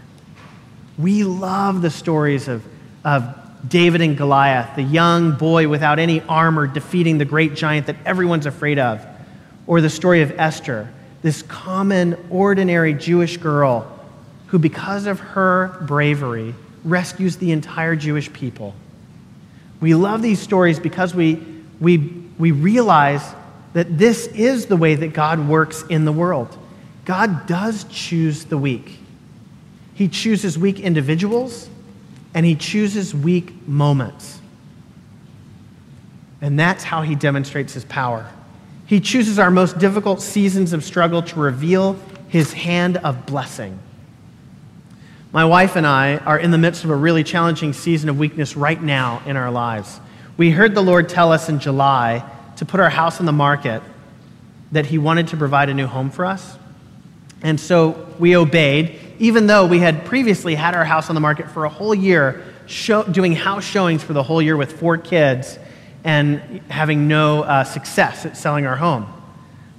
We 0.96 1.24
love 1.24 1.82
the 1.82 1.90
stories 1.90 2.48
of, 2.48 2.64
of 3.04 3.34
David 3.68 4.00
and 4.00 4.16
Goliath, 4.16 4.76
the 4.76 4.82
young 4.82 5.32
boy 5.32 5.68
without 5.68 5.98
any 5.98 6.20
armor 6.22 6.66
defeating 6.66 7.18
the 7.18 7.24
great 7.24 7.54
giant 7.54 7.86
that 7.86 7.96
everyone's 8.06 8.46
afraid 8.46 8.78
of, 8.78 9.04
or 9.66 9.80
the 9.80 9.90
story 9.90 10.22
of 10.22 10.32
Esther, 10.38 10.92
this 11.22 11.42
common, 11.42 12.16
ordinary 12.30 12.94
Jewish 12.94 13.36
girl 13.36 13.98
who, 14.48 14.58
because 14.58 15.06
of 15.06 15.20
her 15.20 15.78
bravery, 15.82 16.54
rescues 16.84 17.36
the 17.36 17.52
entire 17.52 17.96
Jewish 17.96 18.32
people. 18.32 18.74
We 19.80 19.94
love 19.94 20.22
these 20.22 20.40
stories 20.40 20.80
because 20.80 21.14
we, 21.14 21.44
we, 21.80 21.98
we 22.38 22.52
realize 22.52 23.22
that 23.74 23.98
this 23.98 24.26
is 24.28 24.66
the 24.66 24.76
way 24.76 24.94
that 24.94 25.12
God 25.12 25.46
works 25.46 25.84
in 25.88 26.04
the 26.04 26.12
world. 26.12 26.56
God 27.04 27.46
does 27.46 27.84
choose 27.84 28.44
the 28.44 28.58
weak. 28.58 28.98
He 29.94 30.08
chooses 30.08 30.58
weak 30.58 30.80
individuals 30.80 31.68
and 32.34 32.46
he 32.46 32.54
chooses 32.54 33.14
weak 33.14 33.66
moments. 33.66 34.40
And 36.40 36.58
that's 36.58 36.84
how 36.84 37.02
he 37.02 37.14
demonstrates 37.14 37.74
his 37.74 37.84
power. 37.84 38.30
He 38.88 39.00
chooses 39.00 39.38
our 39.38 39.50
most 39.50 39.78
difficult 39.78 40.22
seasons 40.22 40.72
of 40.72 40.82
struggle 40.82 41.20
to 41.20 41.38
reveal 41.38 41.98
his 42.28 42.54
hand 42.54 42.96
of 42.96 43.26
blessing. 43.26 43.78
My 45.30 45.44
wife 45.44 45.76
and 45.76 45.86
I 45.86 46.16
are 46.16 46.38
in 46.38 46.50
the 46.52 46.56
midst 46.56 46.84
of 46.84 46.90
a 46.90 46.96
really 46.96 47.22
challenging 47.22 47.74
season 47.74 48.08
of 48.08 48.18
weakness 48.18 48.56
right 48.56 48.82
now 48.82 49.20
in 49.26 49.36
our 49.36 49.50
lives. 49.50 50.00
We 50.38 50.50
heard 50.50 50.74
the 50.74 50.80
Lord 50.80 51.10
tell 51.10 51.32
us 51.32 51.50
in 51.50 51.58
July 51.58 52.24
to 52.56 52.64
put 52.64 52.80
our 52.80 52.88
house 52.88 53.20
on 53.20 53.26
the 53.26 53.32
market, 53.32 53.82
that 54.72 54.86
He 54.86 54.96
wanted 54.96 55.28
to 55.28 55.36
provide 55.36 55.68
a 55.68 55.74
new 55.74 55.86
home 55.86 56.08
for 56.08 56.24
us. 56.24 56.56
And 57.42 57.60
so 57.60 58.08
we 58.18 58.36
obeyed, 58.36 58.98
even 59.18 59.46
though 59.46 59.66
we 59.66 59.80
had 59.80 60.06
previously 60.06 60.54
had 60.54 60.74
our 60.74 60.86
house 60.86 61.10
on 61.10 61.14
the 61.14 61.20
market 61.20 61.50
for 61.50 61.66
a 61.66 61.68
whole 61.68 61.94
year, 61.94 62.42
show, 62.64 63.02
doing 63.02 63.34
house 63.34 63.64
showings 63.64 64.02
for 64.02 64.14
the 64.14 64.22
whole 64.22 64.40
year 64.40 64.56
with 64.56 64.80
four 64.80 64.96
kids 64.96 65.58
and 66.04 66.60
having 66.70 67.08
no 67.08 67.42
uh, 67.42 67.64
success 67.64 68.24
at 68.26 68.36
selling 68.36 68.66
our 68.66 68.76
home. 68.76 69.12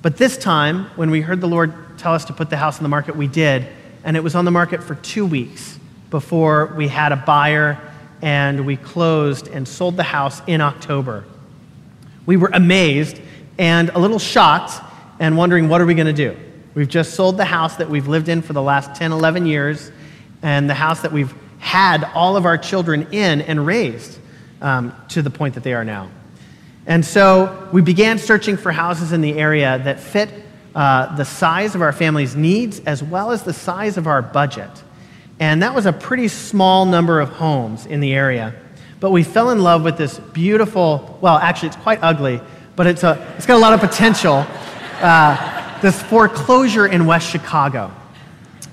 But 0.02 0.18
this 0.18 0.38
time, 0.38 0.86
when 0.96 1.12
we 1.12 1.22
heard 1.22 1.42
the 1.42 1.48
Lord 1.48 1.74
tell 1.98 2.14
us 2.14 2.26
to 2.26 2.34
put 2.34 2.50
the 2.50 2.58
house 2.58 2.78
on 2.78 2.84
the 2.84 2.90
market, 2.90 3.16
we 3.16 3.28
did 3.28 3.68
and 4.04 4.16
it 4.16 4.24
was 4.24 4.36
on 4.36 4.46
the 4.46 4.52
market 4.52 4.84
for 4.84 4.96
two 4.96 5.26
weeks 5.26 5.78
before 6.10 6.74
we 6.78 6.88
had 6.88 7.12
a 7.12 7.18
buyer 7.18 7.80
and 8.22 8.66
we 8.66 8.78
closed 8.78 9.48
and 9.48 9.68
sold 9.68 9.98
the 9.98 10.04
house 10.04 10.42
in 10.48 10.62
October. 10.62 11.26
We 12.26 12.38
were 12.38 12.50
amazed 12.54 13.20
and 13.58 13.90
a 13.90 14.00
little 14.00 14.20
shocked 14.20 14.82
and 15.20 15.38
wondering 15.38 15.70
what 15.70 15.82
are 15.82 15.86
we 15.86 15.96
going 15.96 16.08
to 16.08 16.14
do? 16.14 16.38
We've 16.74 16.88
just 16.88 17.14
sold 17.14 17.38
the 17.38 17.46
house 17.46 17.76
that 17.78 17.90
we've 17.90 18.08
lived 18.08 18.30
in 18.30 18.42
for 18.42 18.54
the 18.54 18.62
last 18.62 18.96
10, 18.96 19.12
11 19.12 19.46
years 19.46 19.92
and 20.42 20.70
the 20.70 20.74
house 20.74 21.02
that 21.02 21.12
we've 21.12 21.34
had 21.60 22.06
all 22.16 22.38
of 22.38 22.46
our 22.46 22.58
children 22.58 23.08
in 23.12 23.42
and 23.42 23.66
raised 23.66 24.18
um, 24.62 24.96
to 25.10 25.22
the 25.22 25.30
point 25.30 25.56
that 25.56 25.64
they 25.64 25.74
are 25.74 25.86
now. 25.86 26.10
And 26.86 27.06
so 27.06 27.70
we 27.72 27.82
began 27.82 28.18
searching 28.18 28.58
for 28.58 28.72
houses 28.72 29.12
in 29.12 29.22
the 29.22 29.34
area 29.38 29.80
that 29.84 30.00
fit 30.00 30.30
uh, 30.74 31.16
the 31.16 31.26
size 31.26 31.76
of 31.76 31.82
our 31.82 31.92
family's 31.92 32.36
needs 32.36 32.80
as 32.82 33.04
well 33.04 33.32
as 33.32 33.44
the 33.44 33.54
size 33.54 33.98
of 33.98 34.08
our 34.08 34.22
budget. 34.22 34.70
And 35.40 35.62
that 35.64 35.74
was 35.74 35.86
a 35.86 35.94
pretty 35.94 36.28
small 36.28 36.86
number 36.86 37.20
of 37.20 37.30
homes 37.30 37.86
in 37.86 38.00
the 38.00 38.14
area. 38.14 38.56
But 39.00 39.12
we 39.12 39.24
fell 39.24 39.52
in 39.52 39.60
love 39.60 39.84
with 39.84 39.98
this 39.98 40.20
beautiful, 40.20 41.18
well, 41.22 41.38
actually, 41.38 41.70
it's 41.70 41.78
quite 41.78 42.00
ugly, 42.02 42.42
but 42.76 42.88
it's, 42.88 43.04
a, 43.04 43.34
it's 43.38 43.46
got 43.46 43.56
a 43.56 43.60
lot 43.60 43.74
of 43.74 43.80
potential. 43.80 44.46
Uh, 45.02 45.60
this 45.82 46.02
foreclosure 46.02 46.88
in 46.88 47.06
West 47.06 47.30
Chicago. 47.30 47.92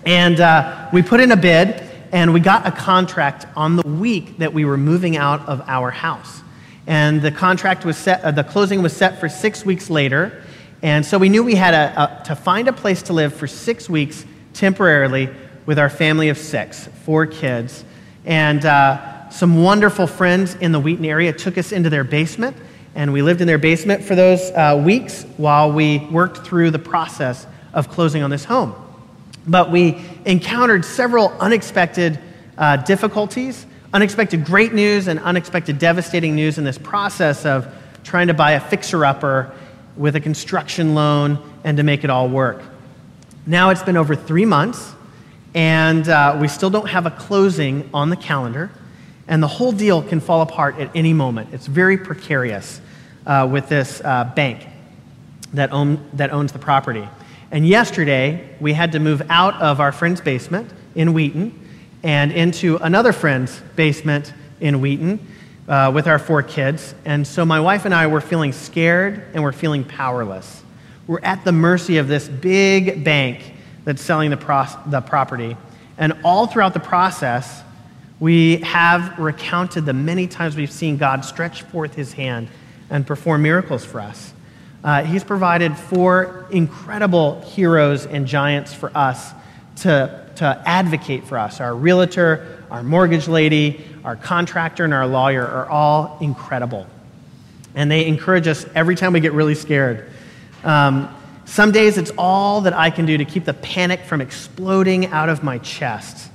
And 0.05 0.41
uh, 0.41 0.89
we 0.93 1.03
put 1.03 1.21
in 1.21 1.33
a 1.33 1.37
bid, 1.37 1.86
and 2.13 2.33
we 2.33 2.41
got 2.41 2.67
a 2.67 2.71
contract 2.71 3.47
on 3.57 3.77
the 3.77 3.87
week 3.87 4.39
that 4.39 4.53
we 4.53 4.65
were 4.65 4.77
moving 4.77 5.17
out 5.17 5.47
of 5.49 5.63
our 5.67 5.91
house. 5.91 6.43
And 6.87 7.21
the 7.21 7.33
contract 7.33 7.85
was 7.85 7.97
set, 7.97 8.23
uh, 8.23 8.31
the 8.31 8.45
closing 8.45 8.83
was 8.83 8.97
set 8.97 9.19
for 9.19 9.29
six 9.29 9.65
weeks 9.65 9.91
later. 9.91 10.43
And 10.83 11.05
so 11.05 11.19
we 11.19 11.29
knew 11.29 11.43
we 11.43 11.57
had 11.57 11.75
a, 11.75 12.21
a, 12.21 12.25
to 12.27 12.37
find 12.37 12.69
a 12.69 12.73
place 12.73 13.03
to 13.05 13.13
live 13.13 13.35
for 13.35 13.47
six 13.47 13.89
weeks 13.89 14.25
temporarily 14.55 15.29
with 15.65 15.79
our 15.79 15.91
family 15.91 16.29
of 16.29 16.39
six, 16.39 16.87
four 17.05 17.27
kids. 17.27 17.85
And 18.25 18.65
uh, 18.65 19.29
some 19.31 19.63
wonderful 19.63 20.07
friends 20.07 20.55
in 20.55 20.73
the 20.73 20.81
Wheaton 20.81 21.05
area 21.05 21.33
took 21.33 21.59
us 21.59 21.73
into 21.73 21.91
their 21.91 22.05
basement. 22.05 22.57
And 22.95 23.13
we 23.13 23.21
lived 23.21 23.41
in 23.41 23.47
their 23.47 23.59
basement 23.59 24.05
for 24.05 24.15
those 24.15 24.41
uh, 24.53 24.81
weeks 24.83 25.25
while 25.37 25.73
we 25.73 25.99
worked 26.11 26.47
through 26.47 26.71
the 26.71 26.79
process 26.79 27.47
of 27.75 27.91
closing 27.91 28.23
on 28.23 28.31
this 28.31 28.45
home. 28.45 28.75
But 29.47 29.71
we 29.71 30.05
encountered 30.25 30.85
several 30.85 31.29
unexpected 31.41 32.19
uh, 32.59 32.79
difficulties, 32.79 33.67
unexpected 33.93 34.45
great 34.45 34.73
news, 34.73 35.09
and 35.09 35.21
unexpected 35.21 35.79
devastating 35.79 36.35
news 36.35 36.59
in 36.59 36.65
this 36.65 36.79
process 36.79 37.47
of 37.47 37.73
trying 38.03 38.27
to 38.29 38.35
buy 38.35 38.53
a 38.53 38.61
fixer 38.61 39.05
upper 39.05 39.53
with 39.97 40.17
a 40.17 40.21
construction 40.21 40.95
loan 40.95 41.39
and 41.65 41.77
to 41.77 41.83
make 41.83 42.05
it 42.05 42.11
all 42.11 42.29
work. 42.29 42.63
Now 43.47 43.71
it's 43.71 43.83
been 43.83 43.97
over 43.97 44.17
three 44.17 44.45
months, 44.45 44.93
and 45.55 46.09
uh, 46.09 46.37
we 46.41 46.49
still 46.49 46.71
don't 46.71 46.89
have 46.89 47.07
a 47.07 47.11
closing 47.11 47.89
on 47.95 48.11
the 48.11 48.17
calendar, 48.17 48.71
and 49.29 49.43
the 49.43 49.49
whole 49.49 49.73
deal 49.73 50.03
can 50.03 50.21
fall 50.21 50.43
apart 50.43 50.79
at 50.79 50.91
any 50.95 51.13
moment. 51.13 51.51
It's 51.53 51.67
very 51.67 51.97
precarious 51.97 52.81
uh, 53.27 53.49
with 53.51 53.69
this 53.69 54.01
uh, 54.05 54.33
bank 54.37 54.67
that, 55.55 55.73
own, 55.73 56.05
that 56.15 56.33
owns 56.33 56.53
the 56.53 56.59
property. 56.59 57.09
And 57.51 57.67
yesterday, 57.67 58.49
we 58.61 58.73
had 58.73 58.93
to 58.93 58.99
move 58.99 59.23
out 59.29 59.55
of 59.61 59.81
our 59.81 59.93
friend's 59.93 60.21
basement 60.21 60.71
in 60.95 61.13
Wheaton 61.13 61.59
and 62.03 62.33
into 62.33 62.77
another 62.77 63.13
friend's 63.13 63.61
basement 63.77 64.33
in 64.61 64.81
Wheaton 64.81 65.25
uh, 65.69 65.91
with 65.95 66.07
our 66.07 66.19
four 66.19 66.43
kids. 66.43 66.95
And 67.05 67.27
so 67.27 67.45
my 67.45 67.61
wife 67.61 67.85
and 67.85 67.95
I 67.95 68.07
were 68.07 68.21
feeling 68.21 68.53
scared 68.53 69.25
and 69.35 69.43
we're 69.43 69.53
feeling 69.53 69.85
powerless. 69.85 70.63
We're 71.07 71.21
at 71.21 71.45
the 71.45 71.53
mercy 71.53 71.99
of 71.99 72.09
this 72.09 72.29
big 72.29 73.05
bank 73.05 73.53
that's 73.85 74.03
selling 74.03 74.31
the, 74.31 74.37
pro- 74.37 74.67
the 74.87 75.01
property. 75.01 75.57
And 75.99 76.15
all 76.25 76.47
throughout 76.47 76.75
the 76.75 76.81
process, 76.81 77.63
we 78.19 78.59
have 78.59 79.19
recounted 79.19 79.85
the 79.85 79.93
many 79.93 80.27
times 80.27 80.57
we've 80.57 80.73
seen 80.73 80.97
God 80.97 81.25
stretch 81.25 81.63
forth 81.63 81.95
his 81.95 82.13
hand 82.13 82.49
and 82.91 83.07
perform 83.07 83.43
miracles 83.43 83.85
for 83.85 84.01
us. 84.01 84.33
Uh, 84.87 85.03
he's 85.03 85.25
provided 85.25 85.77
four 85.77 86.47
incredible 86.49 87.41
heroes 87.41 88.07
and 88.07 88.25
giants 88.25 88.73
for 88.73 88.97
us 88.97 89.33
to, 89.75 90.31
to 90.37 90.63
advocate 90.65 91.25
for 91.25 91.37
us. 91.37 91.61
Our 91.61 91.75
realtor, 91.75 92.63
our 92.71 92.85
mortgage 92.85 93.27
lady, 93.27 93.85
our 94.05 94.15
contractor, 94.15 94.85
and 94.85 94.95
our 94.95 95.09
lawyer 95.09 95.45
are 95.45 95.69
all 95.69 96.19
incredible. 96.21 96.87
And 97.75 97.91
they 97.91 98.07
encourage 98.07 98.47
us 98.47 98.65
every 98.77 98.95
time 98.95 99.13
we 99.13 99.19
get 99.19 99.33
really 99.33 99.57
scared. 99.57 100.09
Um, 100.63 101.13
some 101.47 101.73
days 101.73 101.99
it's 101.99 102.13
all 102.17 102.61
that 102.61 102.73
I 102.73 102.91
can 102.91 103.07
do 103.07 103.19
to 103.19 103.25
keep 103.25 103.45
the 103.45 103.55
panic 103.55 104.03
from 104.05 104.21
exploding 104.21 105.07
out 105.07 105.29
of 105.29 105.43
my 105.43 105.59
chest. 105.59 106.31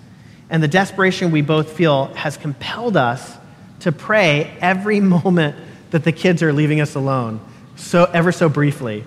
And 0.50 0.62
the 0.62 0.68
desperation 0.68 1.32
we 1.32 1.42
both 1.42 1.72
feel 1.72 2.08
has 2.16 2.36
compelled 2.36 2.98
us 2.98 3.34
to 3.80 3.94
pray 3.94 4.58
every 4.60 5.00
moment 5.00 5.56
that 5.92 6.04
the 6.04 6.12
kids 6.12 6.44
are 6.44 6.52
leaving 6.52 6.82
us 6.82 6.96
alone, 6.96 7.40
so 7.82 8.06
ever 8.06 8.32
so 8.32 8.48
briefly. 8.48 9.04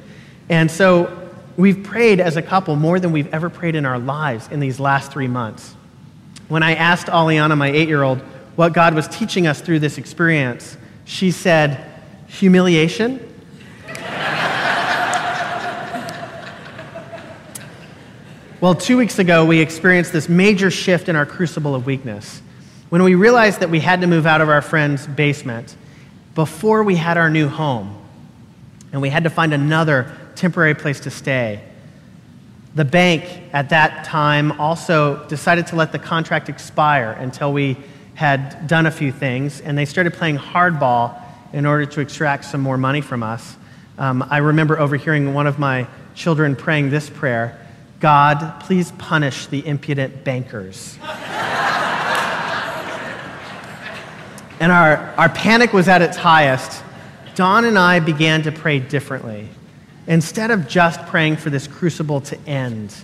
And 0.49 0.71
so 0.71 1.31
we've 1.57 1.83
prayed 1.83 2.21
as 2.21 2.37
a 2.37 2.43
couple 2.43 2.76
more 2.76 3.00
than 3.00 3.12
we've 3.12 3.33
ever 3.33 3.49
prayed 3.49 3.76
in 3.76 3.87
our 3.87 3.99
lives 3.99 4.49
in 4.49 4.61
these 4.61 4.81
last 4.81 5.12
three 5.12 5.28
months. 5.28 5.75
When 6.49 6.62
I 6.62 6.75
asked 6.75 7.07
Aliana, 7.07 7.57
my 7.57 7.71
eight 7.71 7.88
year 7.88 8.02
old, 8.02 8.19
what 8.57 8.73
God 8.73 8.95
was 8.95 9.09
teaching 9.09 9.47
us 9.47 9.61
through 9.61 9.81
this 9.81 9.99
experience, 9.99 10.76
she 11.04 11.31
said, 11.31 11.93
humiliation. 12.28 13.21
well, 18.60 18.75
two 18.75 18.97
weeks 18.97 19.19
ago, 19.19 19.45
we 19.45 19.60
experienced 19.60 20.13
this 20.13 20.28
major 20.28 20.71
shift 20.71 21.08
in 21.08 21.17
our 21.17 21.26
crucible 21.26 21.75
of 21.75 21.87
weakness. 21.87 22.41
When 22.91 23.02
we 23.02 23.15
realized 23.15 23.60
that 23.60 23.71
we 23.71 23.80
had 23.80 24.02
to 24.02 24.06
move 24.06 24.26
out 24.26 24.41
of 24.41 24.49
our 24.49 24.63
friend's 24.63 25.06
basement 25.06 25.75
before 26.34 26.84
we 26.84 26.97
had 26.97 27.17
our 27.17 27.30
new 27.30 27.49
home, 27.49 28.03
and 28.95 29.02
we 29.02 29.11
had 29.11 29.25
to 29.25 29.30
find 29.30 29.52
another 29.52 30.17
temporary 30.37 30.73
place 30.73 31.00
to 31.00 31.11
stay. 31.11 31.61
The 32.76 32.85
bank 32.85 33.25
at 33.52 33.71
that 33.71 34.04
time 34.04 34.52
also 34.52 35.26
decided 35.26 35.67
to 35.69 35.76
let 35.76 35.91
the 35.91 35.99
contract 35.99 36.49
expire 36.49 37.11
until 37.11 37.52
we 37.52 37.76
had 38.15 38.69
done 38.69 38.87
a 38.87 38.93
few 38.93 39.11
things, 39.11 39.61
and 39.61 39.76
they 39.76 39.85
started 39.85 40.15
playing 40.15 40.39
hardball 40.39 41.21
in 41.52 41.67
order 41.67 41.87
to 41.87 42.00
extract 42.00 42.45
some 42.45 42.61
more 42.61 42.78
money 42.78 43.00
from 43.00 43.25
us. 43.25 43.57
Um, 43.99 44.25
I 44.30 44.39
remember 44.39 44.78
overhearing 44.78 45.35
one 45.35 45.49
of 45.49 45.59
my 45.59 45.89
children 46.15 46.54
praying 46.54 46.91
this 46.91 47.11
prayer 47.11 47.61
God, 47.99 48.61
please 48.61 48.93
punish 48.93 49.47
the 49.47 49.67
impudent 49.67 50.23
bankers. 50.23 50.97
and 54.61 54.71
our, 54.71 55.13
our 55.17 55.30
panic 55.30 55.73
was 55.73 55.89
at 55.89 56.00
its 56.00 56.17
highest. 56.17 56.83
Dawn 57.34 57.64
and 57.64 57.78
I 57.78 58.00
began 58.00 58.42
to 58.42 58.52
pray 58.52 58.78
differently. 58.78 59.49
Instead 60.06 60.50
of 60.50 60.68
just 60.68 61.00
praying 61.06 61.36
for 61.36 61.50
this 61.50 61.66
crucible 61.66 62.20
to 62.23 62.38
end 62.47 62.94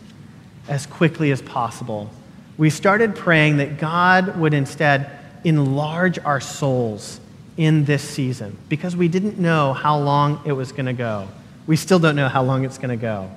as 0.68 0.86
quickly 0.86 1.30
as 1.30 1.42
possible, 1.42 2.10
we 2.58 2.70
started 2.70 3.16
praying 3.16 3.56
that 3.56 3.78
God 3.78 4.38
would 4.38 4.54
instead 4.54 5.10
enlarge 5.44 6.18
our 6.18 6.40
souls 6.40 7.20
in 7.56 7.84
this 7.84 8.02
season 8.02 8.56
because 8.68 8.94
we 8.94 9.08
didn't 9.08 9.38
know 9.38 9.72
how 9.72 9.98
long 9.98 10.40
it 10.44 10.52
was 10.52 10.72
going 10.72 10.86
to 10.86 10.92
go. 10.92 11.28
We 11.66 11.76
still 11.76 11.98
don't 11.98 12.16
know 12.16 12.28
how 12.28 12.42
long 12.42 12.64
it's 12.64 12.78
going 12.78 12.90
to 12.90 12.96
go. 12.96 13.30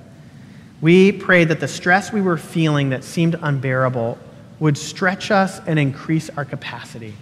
We 0.80 1.12
prayed 1.12 1.48
that 1.48 1.60
the 1.60 1.68
stress 1.68 2.12
we 2.12 2.20
were 2.20 2.36
feeling 2.36 2.90
that 2.90 3.04
seemed 3.04 3.36
unbearable 3.40 4.18
would 4.60 4.76
stretch 4.76 5.30
us 5.30 5.60
and 5.66 5.78
increase 5.78 6.30
our 6.30 6.44
capacity. 6.44 7.14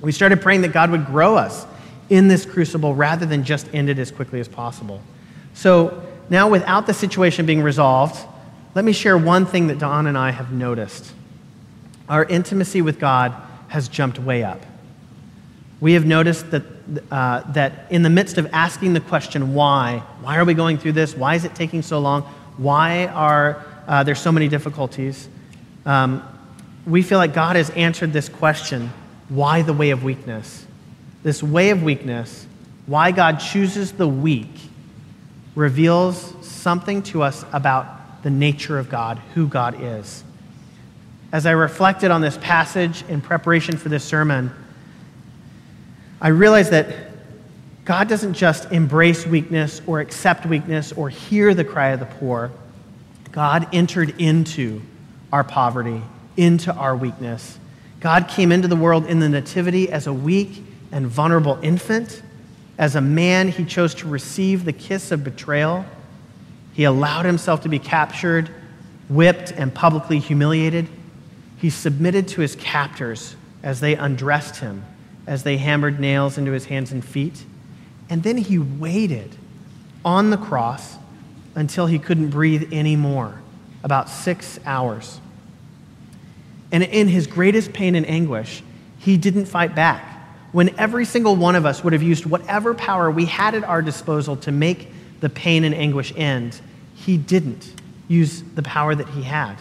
We 0.00 0.12
started 0.12 0.40
praying 0.40 0.62
that 0.62 0.72
God 0.72 0.90
would 0.90 1.06
grow 1.06 1.36
us 1.36 1.66
in 2.10 2.28
this 2.28 2.44
crucible 2.44 2.94
rather 2.94 3.24
than 3.24 3.44
just 3.44 3.72
end 3.72 3.88
it 3.88 3.98
as 3.98 4.10
quickly 4.10 4.40
as 4.40 4.48
possible. 4.48 5.00
So 5.54 6.02
now, 6.28 6.48
without 6.48 6.86
the 6.86 6.94
situation 6.94 7.46
being 7.46 7.62
resolved, 7.62 8.26
let 8.74 8.84
me 8.84 8.92
share 8.92 9.16
one 9.16 9.46
thing 9.46 9.68
that 9.68 9.78
Dawn 9.78 10.06
and 10.06 10.18
I 10.18 10.30
have 10.30 10.52
noticed. 10.52 11.12
Our 12.08 12.24
intimacy 12.24 12.82
with 12.82 12.98
God 12.98 13.34
has 13.68 13.88
jumped 13.88 14.18
way 14.18 14.42
up. 14.42 14.60
We 15.80 15.94
have 15.94 16.04
noticed 16.04 16.50
that, 16.50 16.62
uh, 17.10 17.40
that 17.52 17.86
in 17.90 18.02
the 18.02 18.10
midst 18.10 18.36
of 18.36 18.48
asking 18.52 18.92
the 18.92 19.00
question, 19.00 19.54
why? 19.54 20.02
Why 20.20 20.36
are 20.36 20.44
we 20.44 20.54
going 20.54 20.78
through 20.78 20.92
this? 20.92 21.16
Why 21.16 21.36
is 21.36 21.44
it 21.44 21.54
taking 21.54 21.82
so 21.82 22.00
long? 22.00 22.22
Why 22.58 23.06
are 23.06 23.64
uh, 23.88 24.02
there 24.02 24.14
so 24.14 24.30
many 24.30 24.48
difficulties? 24.48 25.28
Um, 25.86 26.22
we 26.86 27.02
feel 27.02 27.18
like 27.18 27.32
God 27.32 27.56
has 27.56 27.70
answered 27.70 28.12
this 28.12 28.28
question 28.28 28.92
why 29.28 29.62
the 29.62 29.72
way 29.72 29.90
of 29.90 30.02
weakness? 30.02 30.66
This 31.22 31.42
way 31.42 31.70
of 31.70 31.82
weakness, 31.82 32.46
why 32.86 33.10
God 33.12 33.38
chooses 33.38 33.92
the 33.92 34.08
weak 34.08 34.48
reveals 35.54 36.34
something 36.40 37.02
to 37.02 37.22
us 37.22 37.44
about 37.52 38.22
the 38.22 38.30
nature 38.30 38.78
of 38.78 38.88
God, 38.88 39.18
who 39.34 39.46
God 39.46 39.82
is. 39.82 40.24
As 41.32 41.46
I 41.46 41.52
reflected 41.52 42.10
on 42.10 42.20
this 42.20 42.36
passage 42.38 43.04
in 43.08 43.20
preparation 43.20 43.76
for 43.76 43.88
this 43.88 44.04
sermon, 44.04 44.50
I 46.20 46.28
realized 46.28 46.72
that 46.72 46.94
God 47.84 48.08
doesn't 48.08 48.34
just 48.34 48.70
embrace 48.72 49.26
weakness 49.26 49.80
or 49.86 50.00
accept 50.00 50.46
weakness 50.46 50.92
or 50.92 51.08
hear 51.08 51.54
the 51.54 51.64
cry 51.64 51.88
of 51.88 52.00
the 52.00 52.06
poor. 52.06 52.50
God 53.32 53.68
entered 53.72 54.20
into 54.20 54.82
our 55.32 55.44
poverty, 55.44 56.02
into 56.36 56.72
our 56.74 56.96
weakness. 56.96 57.58
God 58.00 58.28
came 58.28 58.52
into 58.52 58.68
the 58.68 58.76
world 58.76 59.06
in 59.06 59.20
the 59.20 59.28
Nativity 59.28 59.90
as 59.90 60.06
a 60.06 60.12
weak 60.12 60.64
and 60.92 61.06
vulnerable 61.06 61.58
infant 61.62 62.22
as 62.80 62.96
a 62.96 63.00
man, 63.02 63.48
he 63.48 63.66
chose 63.66 63.94
to 63.96 64.08
receive 64.08 64.64
the 64.64 64.72
kiss 64.72 65.12
of 65.12 65.22
betrayal. 65.22 65.84
He 66.72 66.84
allowed 66.84 67.26
himself 67.26 67.60
to 67.64 67.68
be 67.68 67.78
captured, 67.78 68.50
whipped, 69.10 69.52
and 69.52 69.72
publicly 69.72 70.18
humiliated. 70.18 70.88
He 71.58 71.68
submitted 71.68 72.26
to 72.28 72.40
his 72.40 72.56
captors 72.56 73.36
as 73.62 73.80
they 73.80 73.96
undressed 73.96 74.56
him, 74.56 74.82
as 75.26 75.42
they 75.42 75.58
hammered 75.58 76.00
nails 76.00 76.38
into 76.38 76.52
his 76.52 76.64
hands 76.64 76.90
and 76.90 77.04
feet. 77.04 77.44
And 78.08 78.22
then 78.22 78.38
he 78.38 78.58
waited 78.58 79.36
on 80.02 80.30
the 80.30 80.38
cross 80.38 80.96
until 81.54 81.84
he 81.84 81.98
couldn't 81.98 82.30
breathe 82.30 82.72
anymore, 82.72 83.42
about 83.84 84.08
six 84.08 84.58
hours. 84.64 85.20
And 86.72 86.82
in 86.82 87.08
his 87.08 87.26
greatest 87.26 87.74
pain 87.74 87.94
and 87.94 88.08
anguish, 88.08 88.62
he 89.00 89.18
didn't 89.18 89.44
fight 89.44 89.74
back 89.74 90.09
when 90.52 90.76
every 90.78 91.04
single 91.04 91.36
one 91.36 91.54
of 91.54 91.64
us 91.64 91.84
would 91.84 91.92
have 91.92 92.02
used 92.02 92.26
whatever 92.26 92.74
power 92.74 93.10
we 93.10 93.26
had 93.26 93.54
at 93.54 93.64
our 93.64 93.82
disposal 93.82 94.36
to 94.36 94.52
make 94.52 94.88
the 95.20 95.28
pain 95.28 95.64
and 95.64 95.74
anguish 95.74 96.12
end, 96.16 96.60
he 96.94 97.16
didn't 97.16 97.72
use 98.08 98.42
the 98.42 98.62
power 98.62 98.94
that 98.94 99.08
he 99.10 99.22
had. 99.22 99.56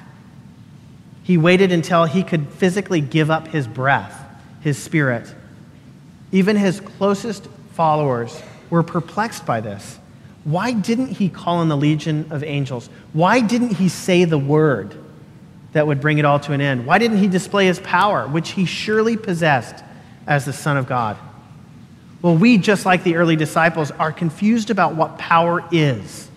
He 1.23 1.37
waited 1.37 1.71
until 1.71 2.05
he 2.05 2.23
could 2.23 2.49
physically 2.49 3.01
give 3.01 3.29
up 3.29 3.47
his 3.49 3.67
breath, 3.67 4.19
his 4.61 4.77
spirit. 4.77 5.31
Even 6.31 6.55
his 6.55 6.79
closest 6.79 7.47
followers 7.73 8.41
were 8.69 8.83
perplexed 8.83 9.45
by 9.45 9.61
this. 9.61 9.99
Why 10.43 10.71
didn't 10.71 11.09
he 11.09 11.29
call 11.29 11.61
in 11.61 11.67
the 11.67 11.77
legion 11.77 12.25
of 12.31 12.43
angels? 12.43 12.89
Why 13.13 13.41
didn't 13.41 13.75
he 13.75 13.89
say 13.89 14.25
the 14.25 14.37
word 14.39 14.95
that 15.73 15.85
would 15.85 16.01
bring 16.01 16.17
it 16.17 16.25
all 16.25 16.39
to 16.39 16.53
an 16.53 16.61
end? 16.61 16.87
Why 16.87 16.97
didn't 16.97 17.17
he 17.17 17.27
display 17.27 17.67
his 17.67 17.79
power, 17.79 18.27
which 18.27 18.51
he 18.51 18.65
surely 18.65 19.15
possessed 19.15 19.83
as 20.29 20.45
the 20.45 20.53
Son 20.53 20.77
of 20.77 20.87
God? 20.87 21.17
Well, 22.21 22.37
we, 22.37 22.57
just 22.57 22.85
like 22.85 23.03
the 23.03 23.15
early 23.15 23.35
disciples, 23.35 23.91
are 23.91 24.11
confused 24.11 24.69
about 24.69 24.95
what 24.95 25.17
power 25.17 25.65
is. 25.71 26.29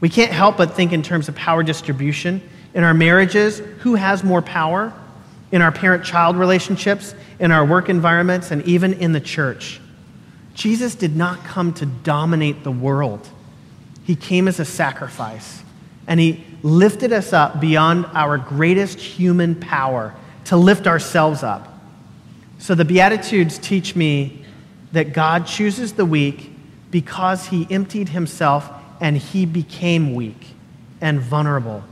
We 0.00 0.08
can't 0.08 0.32
help 0.32 0.58
but 0.58 0.74
think 0.74 0.92
in 0.92 1.02
terms 1.02 1.28
of 1.28 1.34
power 1.34 1.62
distribution. 1.62 2.42
In 2.74 2.84
our 2.84 2.94
marriages, 2.94 3.58
who 3.80 3.94
has 3.94 4.22
more 4.22 4.42
power? 4.42 4.92
In 5.50 5.62
our 5.62 5.72
parent 5.72 6.04
child 6.04 6.36
relationships, 6.36 7.14
in 7.38 7.50
our 7.50 7.64
work 7.64 7.88
environments, 7.88 8.50
and 8.50 8.62
even 8.64 8.94
in 8.94 9.12
the 9.12 9.20
church. 9.20 9.80
Jesus 10.54 10.94
did 10.94 11.16
not 11.16 11.44
come 11.44 11.72
to 11.74 11.86
dominate 11.86 12.62
the 12.62 12.70
world, 12.70 13.26
He 14.04 14.16
came 14.16 14.48
as 14.48 14.60
a 14.60 14.64
sacrifice. 14.64 15.62
And 16.06 16.20
He 16.20 16.44
lifted 16.62 17.12
us 17.12 17.32
up 17.32 17.60
beyond 17.60 18.04
our 18.12 18.36
greatest 18.36 18.98
human 18.98 19.54
power 19.54 20.14
to 20.46 20.56
lift 20.56 20.86
ourselves 20.86 21.42
up. 21.42 21.73
So 22.58 22.74
the 22.74 22.84
Beatitudes 22.84 23.58
teach 23.58 23.94
me 23.96 24.44
that 24.92 25.12
God 25.12 25.46
chooses 25.46 25.94
the 25.94 26.06
weak 26.06 26.50
because 26.90 27.46
he 27.46 27.66
emptied 27.70 28.10
himself 28.10 28.70
and 29.00 29.16
he 29.16 29.44
became 29.44 30.14
weak 30.14 30.54
and 31.00 31.20
vulnerable 31.20 31.82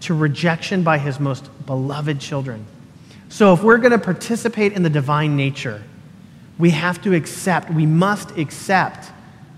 to 0.00 0.14
rejection 0.14 0.82
by 0.82 0.98
his 0.98 1.20
most 1.20 1.50
beloved 1.66 2.20
children. 2.20 2.64
So, 3.28 3.52
if 3.54 3.62
we're 3.62 3.78
going 3.78 3.92
to 3.92 3.98
participate 3.98 4.72
in 4.72 4.82
the 4.82 4.90
divine 4.90 5.36
nature, 5.36 5.82
we 6.58 6.70
have 6.70 7.00
to 7.02 7.14
accept, 7.14 7.70
we 7.70 7.86
must 7.86 8.36
accept 8.36 9.10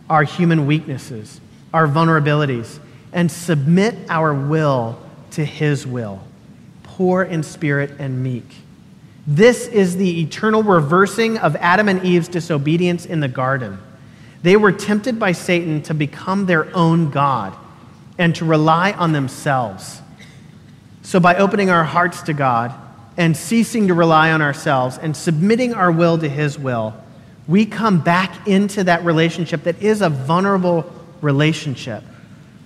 our 0.09 0.23
human 0.23 0.67
weaknesses, 0.67 1.41
our 1.73 1.87
vulnerabilities, 1.87 2.79
and 3.13 3.31
submit 3.31 3.97
our 4.09 4.33
will 4.33 4.99
to 5.33 5.45
his 5.45 5.87
will, 5.87 6.23
poor 6.83 7.23
in 7.23 7.43
spirit 7.43 7.93
and 7.99 8.23
meek. 8.23 8.64
This 9.27 9.67
is 9.69 9.97
the 9.97 10.21
eternal 10.21 10.63
reversing 10.63 11.39
of 11.39 11.57
Adam 11.57 11.89
and 11.89 12.05
Eve's 12.05 12.29
disobedience 12.29 13.07
in 13.07 13.21
the 13.21 13.29
garden. 13.29 13.79
They 14.43 14.57
were 14.57 14.73
tempted 14.73 15.19
by 15.19 15.33
Satan 15.33 15.83
to 15.83 15.95
become 15.95 16.45
their 16.45 16.75
own 16.77 17.11
God 17.11 17.57
and 18.19 18.35
to 18.37 18.45
rely 18.45 18.93
on 18.93 19.13
themselves. 19.13 20.03
So, 21.03 21.21
by 21.21 21.37
opening 21.37 21.71
our 21.71 21.85
hearts 21.85 22.23
to 22.23 22.35
God 22.35 22.75
and 23.17 23.35
ceasing 23.35 23.89
to 23.89 23.95
rely 23.95 24.33
on 24.33 24.43
ourselves 24.43 24.99
and 24.99 25.17
submitting 25.17 25.73
our 25.73 25.91
will 25.91 26.19
to 26.19 26.29
His 26.29 26.59
will, 26.59 26.95
we 27.49 27.65
come 27.65 28.01
back 28.01 28.47
into 28.47 28.85
that 28.85 29.05
relationship 29.05 29.63
that 29.65 29.83
is 29.83 30.03
a 30.03 30.11
vulnerable 30.11 30.91
relationship 31.23 32.03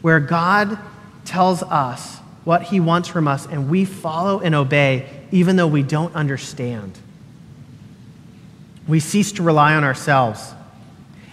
where 0.03 0.19
God 0.19 0.79
tells 1.25 1.63
us 1.63 2.17
what 2.43 2.63
He 2.63 2.81
wants 2.81 3.09
from 3.09 3.29
us 3.29 3.47
and 3.47 3.69
we 3.69 3.85
follow 3.85 4.41
and 4.41 4.55
obey 4.55 5.09
even 5.31 5.57
though 5.57 5.67
we 5.67 5.83
don't 5.83 6.15
understand. 6.15 6.99
We 8.87 9.01
cease 9.01 9.33
to 9.33 9.43
rely 9.43 9.75
on 9.75 9.85
ourselves. 9.85 10.55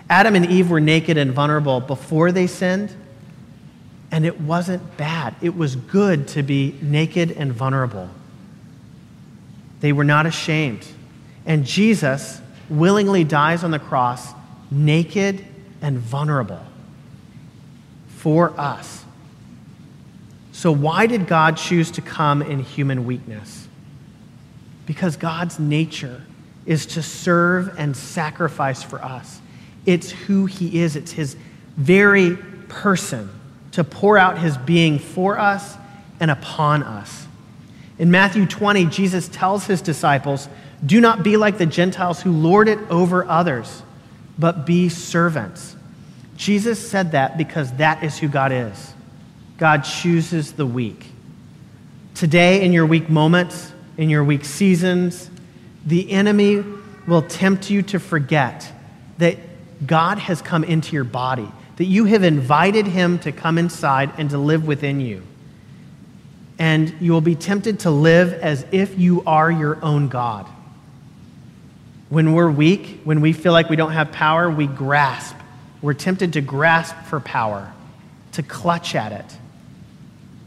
Adam 0.10 0.36
and 0.36 0.46
Eve 0.46 0.70
were 0.70 0.82
naked 0.82 1.18
and 1.18 1.32
vulnerable 1.32 1.80
before 1.80 2.32
they 2.32 2.48
sinned, 2.48 2.94
and 4.12 4.26
it 4.26 4.40
wasn't 4.40 4.98
bad. 4.98 5.36
It 5.42 5.56
was 5.56 5.76
good 5.76 6.28
to 6.30 6.44
be 6.44 6.78
naked 6.82 7.32
and 7.32 7.52
vulnerable. 7.52 8.10
They 9.80 9.94
were 9.94 10.04
not 10.04 10.26
ashamed. 10.26 10.86
And 11.46 11.66
Jesus 11.66 12.42
willingly 12.70 13.24
dies 13.24 13.64
on 13.64 13.72
the 13.72 13.80
cross 13.80 14.34
naked 14.72 15.46
and 15.82 15.98
vulnerable 15.98 16.66
for 18.08 18.60
us. 18.60 19.04
So, 20.52 20.72
why 20.72 21.06
did 21.06 21.28
God 21.28 21.58
choose 21.58 21.92
to 21.92 22.02
come 22.02 22.42
in 22.42 22.60
human 22.60 23.06
weakness? 23.06 23.65
Because 24.86 25.18
God's 25.18 25.60
nature 25.60 26.22
is 26.66 26.86
to 26.88 27.04
serve 27.04 27.76
and 27.78 27.96
sacrifice 27.96 28.84
for 28.84 29.04
us. 29.04 29.40
It's 29.86 30.12
who 30.12 30.46
He 30.46 30.82
is, 30.82 30.96
it's 30.96 31.12
His 31.12 31.36
very 31.78 32.38
person 32.68 33.30
to 33.74 33.84
pour 33.84 34.18
out 34.18 34.38
His 34.38 34.58
being 34.58 35.00
for 35.00 35.38
us 35.38 35.76
and 36.20 36.32
upon 36.32 36.84
us. 36.84 37.28
In 37.98 38.12
Matthew 38.12 38.46
20, 38.46 38.86
Jesus 38.86 39.28
tells 39.28 39.66
His 39.66 39.82
disciples, 39.82 40.50
Do 40.86 41.00
not 41.00 41.24
be 41.24 41.38
like 41.38 41.58
the 41.58 41.66
Gentiles 41.66 42.22
who 42.22 42.32
lord 42.32 42.68
it 42.68 42.80
over 42.90 43.26
others, 43.26 43.84
but 44.38 44.66
be 44.66 44.90
servants. 44.90 45.76
Jesus 46.36 46.90
said 46.90 47.12
that 47.14 47.38
because 47.38 47.72
that 47.74 48.04
is 48.04 48.18
who 48.18 48.28
God 48.28 48.52
is. 48.52 48.94
God 49.58 49.84
chooses 49.84 50.54
the 50.54 50.66
weak. 50.66 51.06
Today, 52.14 52.64
in 52.64 52.74
your 52.74 52.86
weak 52.86 53.10
moments, 53.10 53.72
in 53.98 54.10
your 54.10 54.24
weak 54.24 54.46
seasons, 54.46 55.30
the 55.86 56.12
enemy 56.12 56.64
will 57.08 57.22
tempt 57.22 57.70
you 57.70 57.82
to 57.84 58.00
forget 58.00 58.72
that 59.18 59.38
God 59.86 60.18
has 60.18 60.42
come 60.42 60.64
into 60.64 60.94
your 60.94 61.04
body, 61.04 61.50
that 61.78 61.86
you 61.86 62.06
have 62.06 62.24
invited 62.24 62.88
him 62.88 63.20
to 63.20 63.32
come 63.32 63.58
inside 63.58 64.12
and 64.18 64.30
to 64.32 64.38
live 64.38 64.66
within 64.66 65.00
you. 65.00 65.22
And 66.58 66.94
you 67.00 67.12
will 67.12 67.22
be 67.22 67.36
tempted 67.36 67.82
to 67.82 67.92
live 67.92 68.34
as 68.34 68.66
if 68.72 68.98
you 68.98 69.24
are 69.28 69.52
your 69.52 69.84
own 69.84 70.08
God. 70.08 70.48
When 72.10 72.34
we're 72.34 72.52
weak, 72.52 73.02
when 73.04 73.20
we 73.20 73.34
feel 73.34 73.52
like 73.52 73.70
we 73.70 73.76
don't 73.76 73.92
have 73.92 74.12
power, 74.12 74.50
we 74.50 74.68
grasp. 74.68 75.36
We're 75.82 75.94
tempted 75.94 76.34
to 76.34 76.42
grasp 76.42 76.96
for 77.08 77.20
power, 77.20 77.74
to 78.34 78.44
clutch 78.44 78.96
at 78.96 79.12
it. 79.12 79.38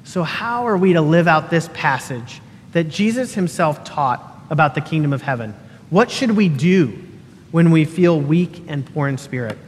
So, 0.05 0.23
how 0.23 0.67
are 0.67 0.77
we 0.77 0.95
to 0.95 1.03
live 1.03 1.29
out 1.29 1.51
this 1.51 1.69
passage 1.75 2.41
that 2.73 2.85
Jesus 2.85 3.35
himself 3.35 3.85
taught 3.85 4.23
about 4.51 4.75
the 4.75 4.81
kingdom 4.81 5.13
of 5.13 5.23
heaven. 5.23 5.55
What 5.91 6.11
should 6.11 6.33
we 6.33 6.49
do 6.49 6.99
when 7.51 7.71
we 7.71 7.85
feel 7.85 8.21
weak 8.21 8.63
and 8.69 8.85
poor 8.93 9.09
in 9.09 9.19
spirit? 9.19 9.59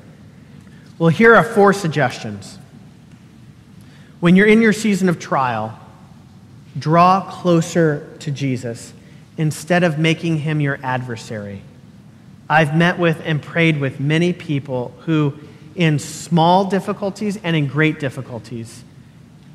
Well, 0.98 1.08
here 1.08 1.34
are 1.34 1.44
four 1.44 1.72
suggestions. 1.72 2.58
When 4.20 4.36
you're 4.36 4.46
in 4.46 4.60
your 4.60 4.74
season 4.74 5.08
of 5.08 5.18
trial, 5.18 5.78
draw 6.78 7.22
closer 7.30 8.14
to 8.20 8.30
Jesus 8.30 8.92
instead 9.38 9.82
of 9.82 9.98
making 9.98 10.38
him 10.38 10.60
your 10.60 10.78
adversary. 10.82 11.62
I've 12.50 12.76
met 12.76 12.98
with 12.98 13.22
and 13.24 13.40
prayed 13.40 13.80
with 13.80 13.98
many 13.98 14.32
people 14.34 14.94
who, 15.06 15.34
in 15.74 15.98
small 15.98 16.66
difficulties 16.66 17.38
and 17.42 17.56
in 17.56 17.66
great 17.66 17.98
difficulties, 17.98 18.84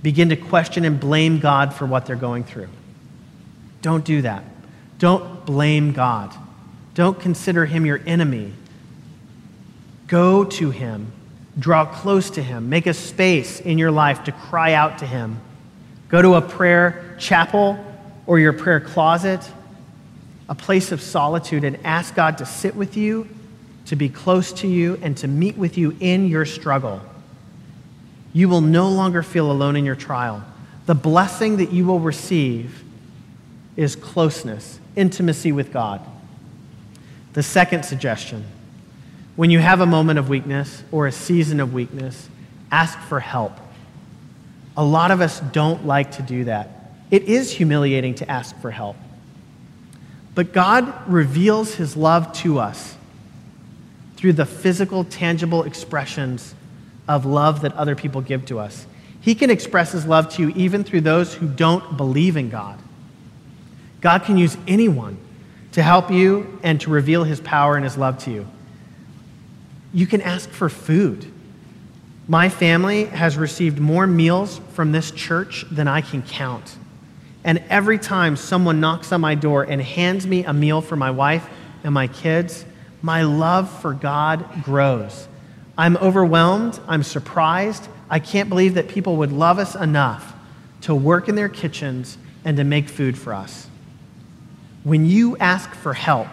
begin 0.01 0.29
to 0.29 0.35
question 0.35 0.85
and 0.85 0.99
blame 0.99 1.39
God 1.39 1.73
for 1.73 1.85
what 1.85 2.05
they're 2.05 2.15
going 2.15 2.43
through. 2.43 2.69
Don't 3.85 4.03
do 4.03 4.23
that. 4.23 4.43
Don't 4.97 5.45
blame 5.45 5.93
God. 5.93 6.33
Don't 6.95 7.19
consider 7.19 7.67
him 7.67 7.85
your 7.85 8.01
enemy. 8.07 8.51
Go 10.07 10.43
to 10.43 10.71
him. 10.71 11.11
Draw 11.59 11.85
close 11.93 12.31
to 12.31 12.41
him. 12.41 12.67
Make 12.67 12.87
a 12.87 12.95
space 12.95 13.59
in 13.59 13.77
your 13.77 13.91
life 13.91 14.23
to 14.23 14.31
cry 14.31 14.73
out 14.73 14.97
to 14.97 15.05
him. 15.05 15.39
Go 16.07 16.19
to 16.19 16.33
a 16.33 16.41
prayer 16.41 17.15
chapel 17.19 17.77
or 18.25 18.39
your 18.39 18.53
prayer 18.53 18.79
closet, 18.79 19.47
a 20.49 20.55
place 20.55 20.91
of 20.91 20.99
solitude, 20.99 21.63
and 21.63 21.77
ask 21.85 22.15
God 22.15 22.39
to 22.39 22.45
sit 22.47 22.75
with 22.75 22.97
you, 22.97 23.29
to 23.85 23.95
be 23.95 24.09
close 24.09 24.51
to 24.53 24.67
you, 24.67 24.97
and 25.03 25.15
to 25.17 25.27
meet 25.27 25.57
with 25.59 25.77
you 25.77 25.95
in 25.99 26.27
your 26.27 26.45
struggle. 26.45 27.01
You 28.33 28.49
will 28.49 28.61
no 28.61 28.89
longer 28.89 29.21
feel 29.21 29.51
alone 29.51 29.75
in 29.75 29.85
your 29.85 29.95
trial. 29.95 30.43
The 30.87 30.95
blessing 30.95 31.57
that 31.57 31.71
you 31.71 31.85
will 31.85 31.99
receive 31.99 32.81
is 33.75 33.95
closeness, 33.95 34.79
intimacy 34.95 35.51
with 35.51 35.71
God. 35.71 36.01
The 37.33 37.43
second 37.43 37.83
suggestion 37.83 38.45
when 39.35 39.49
you 39.49 39.59
have 39.59 39.81
a 39.81 39.85
moment 39.85 40.17
of 40.17 40.29
weakness 40.29 40.83
or 40.91 41.07
a 41.07 41.11
season 41.11 41.59
of 41.59 41.73
weakness, 41.73 42.29
ask 42.71 42.97
for 42.99 43.19
help. 43.19 43.51
A 44.77 44.83
lot 44.83 45.11
of 45.11 45.21
us 45.21 45.39
don't 45.39 45.85
like 45.85 46.13
to 46.13 46.21
do 46.21 46.45
that. 46.45 46.69
It 47.11 47.23
is 47.23 47.51
humiliating 47.51 48.15
to 48.15 48.31
ask 48.31 48.57
for 48.61 48.71
help. 48.71 48.95
But 50.35 50.53
God 50.53 50.93
reveals 51.11 51.75
his 51.75 51.95
love 51.95 52.33
to 52.33 52.59
us 52.59 52.95
through 54.17 54.33
the 54.33 54.45
physical, 54.45 55.03
tangible 55.03 55.63
expressions 55.63 56.55
of 57.07 57.25
love 57.25 57.61
that 57.61 57.73
other 57.73 57.95
people 57.95 58.21
give 58.21 58.45
to 58.47 58.59
us. 58.59 58.85
He 59.21 59.35
can 59.35 59.49
express 59.49 59.91
his 59.91 60.05
love 60.05 60.29
to 60.35 60.41
you 60.41 60.49
even 60.55 60.83
through 60.83 61.01
those 61.01 61.33
who 61.33 61.47
don't 61.47 61.97
believe 61.97 62.37
in 62.37 62.49
God. 62.49 62.79
God 64.05 64.21
can 64.21 64.37
use 64.37 64.55
anyone 64.67 65.17
to 65.71 65.81
help 65.81 66.11
you 66.11 66.59
and 66.61 66.79
to 66.81 66.91
reveal 66.91 67.23
his 67.23 67.39
power 67.39 67.75
and 67.75 67.83
his 67.83 67.97
love 67.97 68.19
to 68.25 68.31
you. 68.31 68.47
You 69.95 70.05
can 70.05 70.21
ask 70.21 70.47
for 70.47 70.69
food. 70.69 71.25
My 72.27 72.49
family 72.49 73.05
has 73.05 73.35
received 73.35 73.79
more 73.79 74.05
meals 74.05 74.61
from 74.73 74.91
this 74.91 75.09
church 75.09 75.65
than 75.71 75.87
I 75.87 76.01
can 76.01 76.21
count. 76.21 76.75
And 77.43 77.63
every 77.67 77.97
time 77.97 78.35
someone 78.35 78.79
knocks 78.79 79.11
on 79.11 79.21
my 79.21 79.33
door 79.33 79.63
and 79.63 79.81
hands 79.81 80.27
me 80.27 80.43
a 80.43 80.53
meal 80.53 80.81
for 80.81 80.95
my 80.95 81.09
wife 81.09 81.49
and 81.83 81.91
my 81.91 82.05
kids, 82.05 82.63
my 83.01 83.23
love 83.23 83.71
for 83.81 83.93
God 83.93 84.63
grows. 84.63 85.27
I'm 85.79 85.97
overwhelmed. 85.97 86.79
I'm 86.87 87.01
surprised. 87.01 87.87
I 88.07 88.19
can't 88.19 88.49
believe 88.49 88.75
that 88.75 88.87
people 88.87 89.15
would 89.15 89.31
love 89.31 89.57
us 89.57 89.73
enough 89.73 90.35
to 90.81 90.93
work 90.93 91.27
in 91.27 91.33
their 91.33 91.49
kitchens 91.49 92.19
and 92.43 92.55
to 92.57 92.63
make 92.63 92.87
food 92.87 93.17
for 93.17 93.33
us. 93.33 93.67
When 94.85 95.07
you 95.07 95.35
ask 95.37 95.73
for 95.73 95.95
help, 95.95 96.27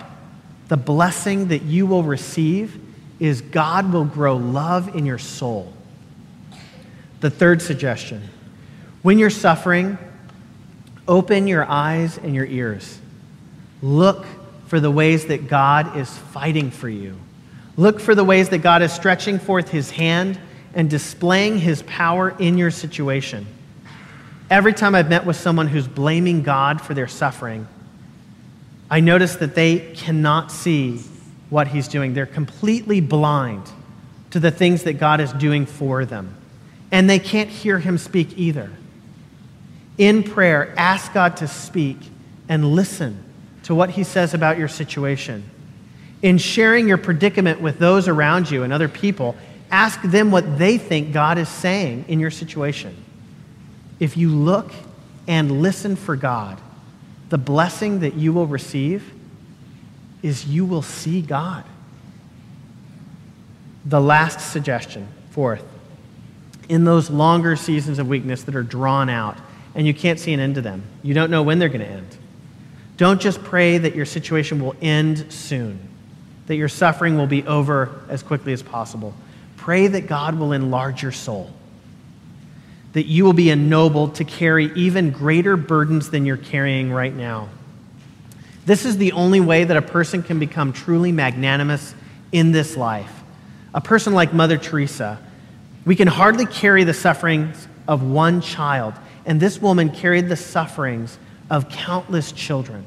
the 0.69 0.77
blessing 0.77 1.49
that 1.49 1.63
you 1.63 1.87
will 1.87 2.03
receive 2.03 2.79
is 3.19 3.41
God 3.41 3.91
will 3.91 4.05
grow 4.05 4.37
love 4.37 4.95
in 4.95 5.07
your 5.07 5.17
soul. 5.17 5.73
The 7.21 7.31
third 7.31 7.63
suggestion 7.63 8.23
when 9.01 9.19
you're 9.19 9.31
suffering, 9.31 9.97
open 11.09 11.49
your 11.49 11.65
eyes 11.65 12.19
and 12.19 12.35
your 12.35 12.45
ears. 12.45 13.01
Look 13.81 14.27
for 14.67 14.81
the 14.81 14.91
ways 14.91 15.27
that 15.27 15.49
God 15.49 15.97
is 15.97 16.15
fighting 16.15 16.71
for 16.71 16.91
you. 16.91 17.17
Look 17.79 18.01
for 18.01 18.15
the 18.15 18.23
ways 18.23 18.51
that 18.51 18.59
God 18.59 18.83
is 18.83 18.93
stretching 18.93 19.39
forth 19.39 19.71
his 19.71 19.91
hand 19.91 20.39
and 20.75 20.91
displaying 20.91 21.59
his 21.59 21.83
power 21.85 22.37
in 22.39 22.59
your 22.59 22.71
situation. 22.71 23.47
Every 24.51 24.75
time 24.75 24.95
I've 24.95 25.09
met 25.09 25.25
with 25.25 25.37
someone 25.37 25.69
who's 25.69 25.89
blaming 25.89 26.43
God 26.43 26.83
for 26.83 26.93
their 26.93 27.09
suffering, 27.09 27.67
I 28.93 29.01
notice 29.01 29.37
that 29.37 29.55
they 29.55 29.79
cannot 29.95 30.53
see 30.53 30.99
what 31.49 31.69
he's 31.69 31.89
doing. 31.89 32.13
They're 32.13 32.27
completely 32.27 33.01
blind 33.01 33.63
to 34.33 34.39
the 34.39 34.51
things 34.51 34.83
that 34.83 34.95
God 34.95 35.19
is 35.19 35.33
doing 35.33 35.65
for 35.65 36.05
them. 36.05 36.37
And 36.91 37.09
they 37.09 37.19
can't 37.19 37.49
hear 37.49 37.79
him 37.79 37.97
speak 37.97 38.37
either. 38.37 38.71
In 39.97 40.23
prayer, 40.23 40.75
ask 40.77 41.15
God 41.15 41.39
to 41.39 41.49
speak 41.49 41.97
and 42.51 42.75
listen 42.75 43.25
to 43.63 43.75
what 43.75 43.89
he 43.89 44.05
says 44.05 44.35
about 44.35 44.59
your 44.59 44.69
situation. 44.69 45.43
In 46.21 46.37
sharing 46.37 46.87
your 46.87 46.99
predicament 46.99 47.63
with 47.63 47.79
those 47.79 48.09
around 48.09 48.51
you 48.51 48.63
and 48.63 48.75
other 48.75 48.91
people, 48.91 49.37
ask 49.71 50.03
them 50.03 50.31
what 50.31 50.59
they 50.59 50.77
think 50.77 51.15
God 51.15 51.39
is 51.39 51.49
saying 51.49 52.05
in 52.09 52.21
your 52.21 52.31
situation. 52.31 52.95
If 53.99 54.19
you 54.19 54.29
look 54.29 54.71
and 55.27 55.63
listen 55.63 55.97
for 55.97 56.15
God, 56.15 56.61
the 57.33 57.39
blessing 57.39 58.01
that 58.01 58.13
you 58.13 58.31
will 58.31 58.47
receive 58.47 59.11
is 60.23 60.45
you 60.45 60.67
will 60.67 60.83
see 60.83 61.23
God. 61.23 61.65
The 63.87 64.03
last 64.03 64.53
suggestion, 64.53 65.09
fourth, 65.31 65.65
in 66.69 66.85
those 66.85 67.09
longer 67.09 67.57
seasons 67.57 67.99
of 67.99 68.07
weakness 68.07 68.43
that 68.43 68.55
are 68.55 68.63
drawn 68.63 69.09
out 69.09 69.39
and 69.75 69.87
you 69.87 69.95
can't 69.95 70.21
see 70.21 70.35
an 70.35 70.41
end 70.41 70.57
to 70.57 70.61
them, 70.61 70.83
you 71.03 71.15
don't 71.15 71.31
know 71.31 71.43
when 71.43 71.59
they're 71.59 71.71
going 71.71 71.81
to 71.81 71.87
end. 71.87 72.19
Don't 72.99 73.19
just 73.19 73.43
pray 73.43 73.79
that 73.79 73.95
your 73.95 74.05
situation 74.05 74.63
will 74.63 74.77
end 74.83 75.33
soon, 75.33 75.79
that 76.49 76.57
your 76.57 76.69
suffering 76.69 77.17
will 77.17 77.27
be 77.27 77.47
over 77.47 78.03
as 78.11 78.23
quickly 78.23 78.53
as 78.53 78.63
possible. 78.63 79.15
Pray 79.57 79.87
that 79.87 80.07
God 80.07 80.39
will 80.39 80.53
enlarge 80.53 81.03
your 81.03 81.13
soul 81.13 81.51
that 82.93 83.07
you 83.07 83.25
will 83.25 83.33
be 83.33 83.51
ennobled 83.51 84.17
to 84.17 84.25
carry 84.25 84.73
even 84.75 85.11
greater 85.11 85.57
burdens 85.57 86.11
than 86.11 86.27
you're 86.27 86.37
carrying 86.37 86.93
right 86.93 87.15
now. 87.15 87.49
This 88.67 88.85
is 88.85 88.99
the 88.99 89.13
only 89.13 89.41
way 89.41 89.65
that 89.65 89.77
a 89.77 89.83
person 89.83 90.23
can 90.23 90.39
become 90.39 90.73
truly 90.73 91.11
magnanimous 91.11 91.95
in 92.31 92.53
this 92.53 92.77
life. 92.77 93.11
A 93.75 93.81
person 93.81 94.13
like 94.13 94.33
Mother 94.33 94.59
Teresa, 94.59 95.19
we 95.85 95.97
can 95.97 96.09
hardly 96.09 96.47
carry 96.47 96.85
the 96.85 96.95
sufferings 96.95 97.67
of 97.89 98.03
one 98.03 98.41
child, 98.41 98.95
and 99.27 99.41
this 99.41 99.61
woman 99.61 99.91
carried 99.91 100.29
the 100.29 100.37
sufferings 100.37 101.19
of 101.51 101.69
countless 101.69 102.33
children 102.33 102.85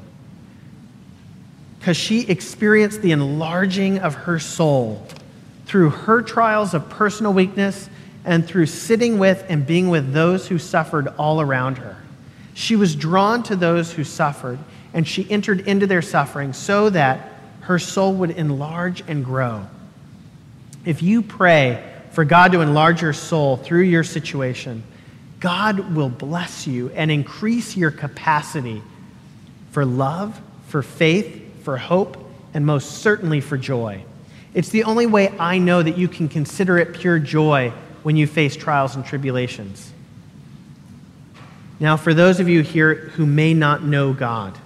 because 1.86 1.96
she 1.96 2.22
experienced 2.22 3.00
the 3.00 3.12
enlarging 3.12 4.00
of 4.00 4.12
her 4.12 4.40
soul 4.40 5.06
through 5.66 5.90
her 5.90 6.20
trials 6.20 6.74
of 6.74 6.88
personal 6.88 7.32
weakness 7.32 7.88
and 8.26 8.44
through 8.44 8.66
sitting 8.66 9.18
with 9.18 9.44
and 9.48 9.64
being 9.64 9.88
with 9.88 10.12
those 10.12 10.48
who 10.48 10.58
suffered 10.58 11.06
all 11.16 11.40
around 11.40 11.78
her. 11.78 11.96
She 12.54 12.74
was 12.74 12.96
drawn 12.96 13.44
to 13.44 13.56
those 13.56 13.92
who 13.92 14.02
suffered, 14.02 14.58
and 14.92 15.06
she 15.06 15.30
entered 15.30 15.60
into 15.60 15.86
their 15.86 16.02
suffering 16.02 16.52
so 16.52 16.90
that 16.90 17.34
her 17.60 17.78
soul 17.78 18.14
would 18.14 18.32
enlarge 18.32 19.02
and 19.06 19.24
grow. 19.24 19.66
If 20.84 21.02
you 21.02 21.22
pray 21.22 21.92
for 22.10 22.24
God 22.24 22.52
to 22.52 22.60
enlarge 22.60 23.00
your 23.00 23.12
soul 23.12 23.56
through 23.56 23.82
your 23.82 24.04
situation, 24.04 24.82
God 25.38 25.94
will 25.94 26.08
bless 26.08 26.66
you 26.66 26.90
and 26.90 27.10
increase 27.10 27.76
your 27.76 27.90
capacity 27.90 28.82
for 29.70 29.84
love, 29.84 30.40
for 30.68 30.82
faith, 30.82 31.62
for 31.62 31.76
hope, 31.76 32.16
and 32.54 32.66
most 32.66 33.02
certainly 33.02 33.40
for 33.40 33.56
joy. 33.56 34.02
It's 34.54 34.70
the 34.70 34.84
only 34.84 35.06
way 35.06 35.28
I 35.38 35.58
know 35.58 35.82
that 35.82 35.98
you 35.98 36.08
can 36.08 36.28
consider 36.28 36.78
it 36.78 36.94
pure 36.94 37.18
joy 37.18 37.72
when 38.06 38.14
you 38.14 38.24
face 38.24 38.54
trials 38.54 38.94
and 38.94 39.04
tribulations. 39.04 39.92
Now, 41.80 41.96
for 41.96 42.14
those 42.14 42.38
of 42.38 42.48
you 42.48 42.62
here 42.62 42.94
who 42.94 43.26
may 43.26 43.52
not 43.52 43.82
know 43.82 44.12
God, 44.12 44.56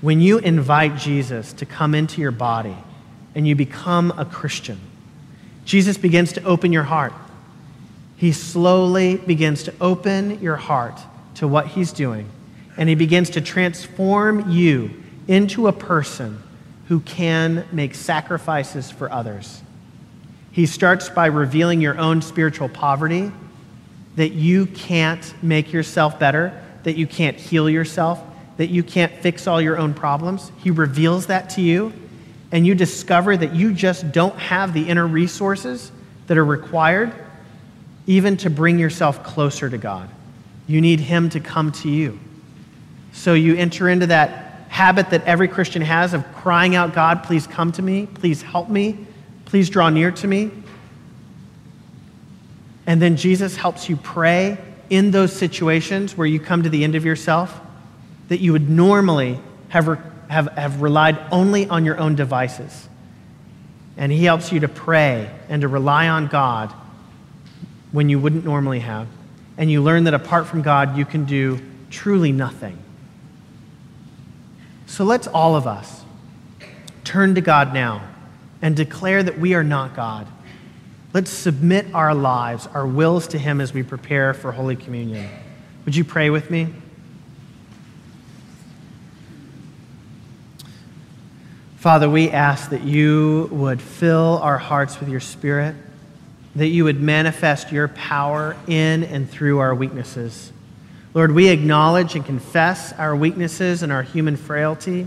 when 0.00 0.20
you 0.20 0.38
invite 0.38 0.96
Jesus 0.96 1.52
to 1.52 1.64
come 1.64 1.94
into 1.94 2.20
your 2.20 2.32
body 2.32 2.76
and 3.36 3.46
you 3.46 3.54
become 3.54 4.12
a 4.18 4.24
Christian, 4.24 4.80
Jesus 5.64 5.96
begins 5.96 6.32
to 6.32 6.42
open 6.42 6.72
your 6.72 6.82
heart. 6.82 7.12
He 8.16 8.32
slowly 8.32 9.18
begins 9.18 9.62
to 9.62 9.74
open 9.80 10.42
your 10.42 10.56
heart 10.56 10.98
to 11.36 11.46
what 11.46 11.68
he's 11.68 11.92
doing, 11.92 12.28
and 12.76 12.88
he 12.88 12.96
begins 12.96 13.30
to 13.30 13.40
transform 13.40 14.50
you 14.50 14.90
into 15.28 15.68
a 15.68 15.72
person 15.72 16.42
who 16.88 16.98
can 16.98 17.64
make 17.70 17.94
sacrifices 17.94 18.90
for 18.90 19.08
others. 19.12 19.62
He 20.54 20.66
starts 20.66 21.08
by 21.08 21.26
revealing 21.26 21.80
your 21.80 21.98
own 21.98 22.22
spiritual 22.22 22.68
poverty, 22.68 23.32
that 24.14 24.34
you 24.34 24.66
can't 24.66 25.34
make 25.42 25.72
yourself 25.72 26.20
better, 26.20 26.62
that 26.84 26.96
you 26.96 27.08
can't 27.08 27.36
heal 27.36 27.68
yourself, 27.68 28.22
that 28.56 28.68
you 28.68 28.84
can't 28.84 29.12
fix 29.12 29.48
all 29.48 29.60
your 29.60 29.76
own 29.76 29.94
problems. 29.94 30.52
He 30.58 30.70
reveals 30.70 31.26
that 31.26 31.50
to 31.50 31.60
you, 31.60 31.92
and 32.52 32.64
you 32.64 32.76
discover 32.76 33.36
that 33.36 33.52
you 33.52 33.74
just 33.74 34.12
don't 34.12 34.38
have 34.38 34.72
the 34.72 34.88
inner 34.88 35.08
resources 35.08 35.90
that 36.28 36.38
are 36.38 36.44
required 36.44 37.12
even 38.06 38.36
to 38.36 38.48
bring 38.48 38.78
yourself 38.78 39.24
closer 39.24 39.68
to 39.68 39.76
God. 39.76 40.08
You 40.68 40.80
need 40.80 41.00
Him 41.00 41.30
to 41.30 41.40
come 41.40 41.72
to 41.72 41.90
you. 41.90 42.20
So 43.12 43.34
you 43.34 43.56
enter 43.56 43.88
into 43.88 44.06
that 44.06 44.66
habit 44.68 45.10
that 45.10 45.24
every 45.24 45.48
Christian 45.48 45.82
has 45.82 46.14
of 46.14 46.24
crying 46.36 46.76
out, 46.76 46.94
God, 46.94 47.24
please 47.24 47.48
come 47.48 47.72
to 47.72 47.82
me, 47.82 48.06
please 48.06 48.40
help 48.40 48.68
me, 48.68 49.04
Please 49.54 49.70
draw 49.70 49.88
near 49.88 50.10
to 50.10 50.26
me. 50.26 50.50
And 52.88 53.00
then 53.00 53.16
Jesus 53.16 53.54
helps 53.54 53.88
you 53.88 53.94
pray 53.94 54.58
in 54.90 55.12
those 55.12 55.32
situations 55.32 56.16
where 56.16 56.26
you 56.26 56.40
come 56.40 56.64
to 56.64 56.68
the 56.68 56.82
end 56.82 56.96
of 56.96 57.04
yourself 57.04 57.60
that 58.26 58.40
you 58.40 58.50
would 58.50 58.68
normally 58.68 59.38
have, 59.68 59.86
have, 60.28 60.48
have 60.54 60.82
relied 60.82 61.20
only 61.30 61.68
on 61.68 61.84
your 61.84 61.96
own 62.00 62.16
devices. 62.16 62.88
And 63.96 64.10
He 64.10 64.24
helps 64.24 64.50
you 64.50 64.58
to 64.58 64.66
pray 64.66 65.30
and 65.48 65.62
to 65.62 65.68
rely 65.68 66.08
on 66.08 66.26
God 66.26 66.72
when 67.92 68.08
you 68.08 68.18
wouldn't 68.18 68.44
normally 68.44 68.80
have. 68.80 69.06
And 69.56 69.70
you 69.70 69.84
learn 69.84 70.02
that 70.02 70.14
apart 70.14 70.48
from 70.48 70.62
God, 70.62 70.98
you 70.98 71.04
can 71.04 71.26
do 71.26 71.60
truly 71.90 72.32
nothing. 72.32 72.76
So 74.86 75.04
let's 75.04 75.28
all 75.28 75.54
of 75.54 75.68
us 75.68 76.02
turn 77.04 77.36
to 77.36 77.40
God 77.40 77.72
now 77.72 78.10
and 78.64 78.74
declare 78.74 79.22
that 79.22 79.38
we 79.38 79.52
are 79.52 79.62
not 79.62 79.94
God. 79.94 80.26
Let's 81.12 81.30
submit 81.30 81.86
our 81.92 82.14
lives, 82.14 82.66
our 82.68 82.86
wills 82.86 83.28
to 83.28 83.38
Him 83.38 83.60
as 83.60 83.74
we 83.74 83.82
prepare 83.82 84.32
for 84.32 84.52
Holy 84.52 84.74
Communion. 84.74 85.28
Would 85.84 85.94
you 85.94 86.02
pray 86.02 86.30
with 86.30 86.50
me? 86.50 86.68
Father, 91.76 92.08
we 92.08 92.30
ask 92.30 92.70
that 92.70 92.80
you 92.80 93.50
would 93.52 93.82
fill 93.82 94.38
our 94.38 94.56
hearts 94.56 94.98
with 94.98 95.10
your 95.10 95.20
Spirit, 95.20 95.76
that 96.56 96.68
you 96.68 96.84
would 96.84 97.02
manifest 97.02 97.70
your 97.70 97.88
power 97.88 98.56
in 98.66 99.04
and 99.04 99.28
through 99.28 99.58
our 99.58 99.74
weaknesses. 99.74 100.54
Lord, 101.12 101.32
we 101.32 101.50
acknowledge 101.50 102.14
and 102.14 102.24
confess 102.24 102.94
our 102.94 103.14
weaknesses 103.14 103.82
and 103.82 103.92
our 103.92 104.02
human 104.02 104.38
frailty. 104.38 105.06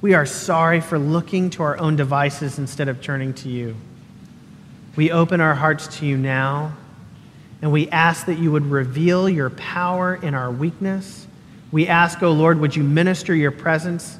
We 0.00 0.14
are 0.14 0.26
sorry 0.26 0.80
for 0.80 0.98
looking 0.98 1.50
to 1.50 1.62
our 1.62 1.78
own 1.78 1.96
devices 1.96 2.58
instead 2.58 2.88
of 2.88 3.00
turning 3.00 3.34
to 3.34 3.48
you. 3.48 3.76
We 4.94 5.10
open 5.10 5.40
our 5.40 5.54
hearts 5.54 5.98
to 5.98 6.06
you 6.06 6.16
now, 6.16 6.76
and 7.62 7.72
we 7.72 7.88
ask 7.88 8.26
that 8.26 8.38
you 8.38 8.52
would 8.52 8.66
reveal 8.66 9.28
your 9.28 9.50
power 9.50 10.14
in 10.14 10.34
our 10.34 10.50
weakness. 10.50 11.26
We 11.72 11.86
ask, 11.86 12.22
O 12.22 12.28
oh 12.28 12.32
Lord, 12.32 12.60
would 12.60 12.76
you 12.76 12.82
minister 12.82 13.34
your 13.34 13.50
presence 13.50 14.18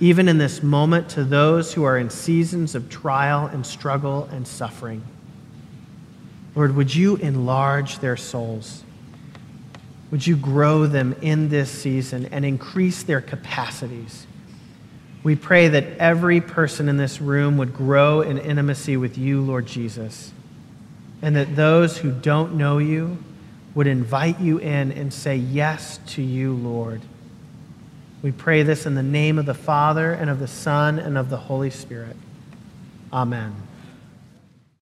even 0.00 0.28
in 0.28 0.38
this 0.38 0.62
moment 0.62 1.10
to 1.10 1.22
those 1.22 1.74
who 1.74 1.84
are 1.84 1.98
in 1.98 2.08
seasons 2.08 2.74
of 2.74 2.88
trial 2.88 3.46
and 3.46 3.64
struggle 3.64 4.24
and 4.32 4.48
suffering. 4.48 5.02
Lord, 6.54 6.74
would 6.74 6.94
you 6.94 7.16
enlarge 7.16 7.98
their 7.98 8.16
souls? 8.16 8.82
Would 10.10 10.26
you 10.26 10.36
grow 10.36 10.86
them 10.86 11.14
in 11.20 11.50
this 11.50 11.70
season 11.70 12.26
and 12.32 12.44
increase 12.44 13.02
their 13.02 13.20
capacities? 13.20 14.26
We 15.22 15.36
pray 15.36 15.68
that 15.68 15.98
every 15.98 16.40
person 16.40 16.88
in 16.88 16.96
this 16.96 17.20
room 17.20 17.58
would 17.58 17.74
grow 17.74 18.22
in 18.22 18.38
intimacy 18.38 18.96
with 18.96 19.18
you, 19.18 19.42
Lord 19.42 19.66
Jesus, 19.66 20.32
and 21.20 21.36
that 21.36 21.56
those 21.56 21.98
who 21.98 22.10
don't 22.10 22.54
know 22.54 22.78
you 22.78 23.18
would 23.74 23.86
invite 23.86 24.40
you 24.40 24.58
in 24.58 24.92
and 24.92 25.12
say 25.12 25.36
yes 25.36 26.00
to 26.08 26.22
you, 26.22 26.54
Lord. 26.54 27.02
We 28.22 28.32
pray 28.32 28.62
this 28.62 28.86
in 28.86 28.94
the 28.94 29.02
name 29.02 29.38
of 29.38 29.46
the 29.46 29.54
Father, 29.54 30.12
and 30.12 30.28
of 30.30 30.38
the 30.38 30.48
Son, 30.48 30.98
and 30.98 31.16
of 31.16 31.30
the 31.30 31.36
Holy 31.36 31.70
Spirit. 31.70 32.16
Amen. 33.12 33.54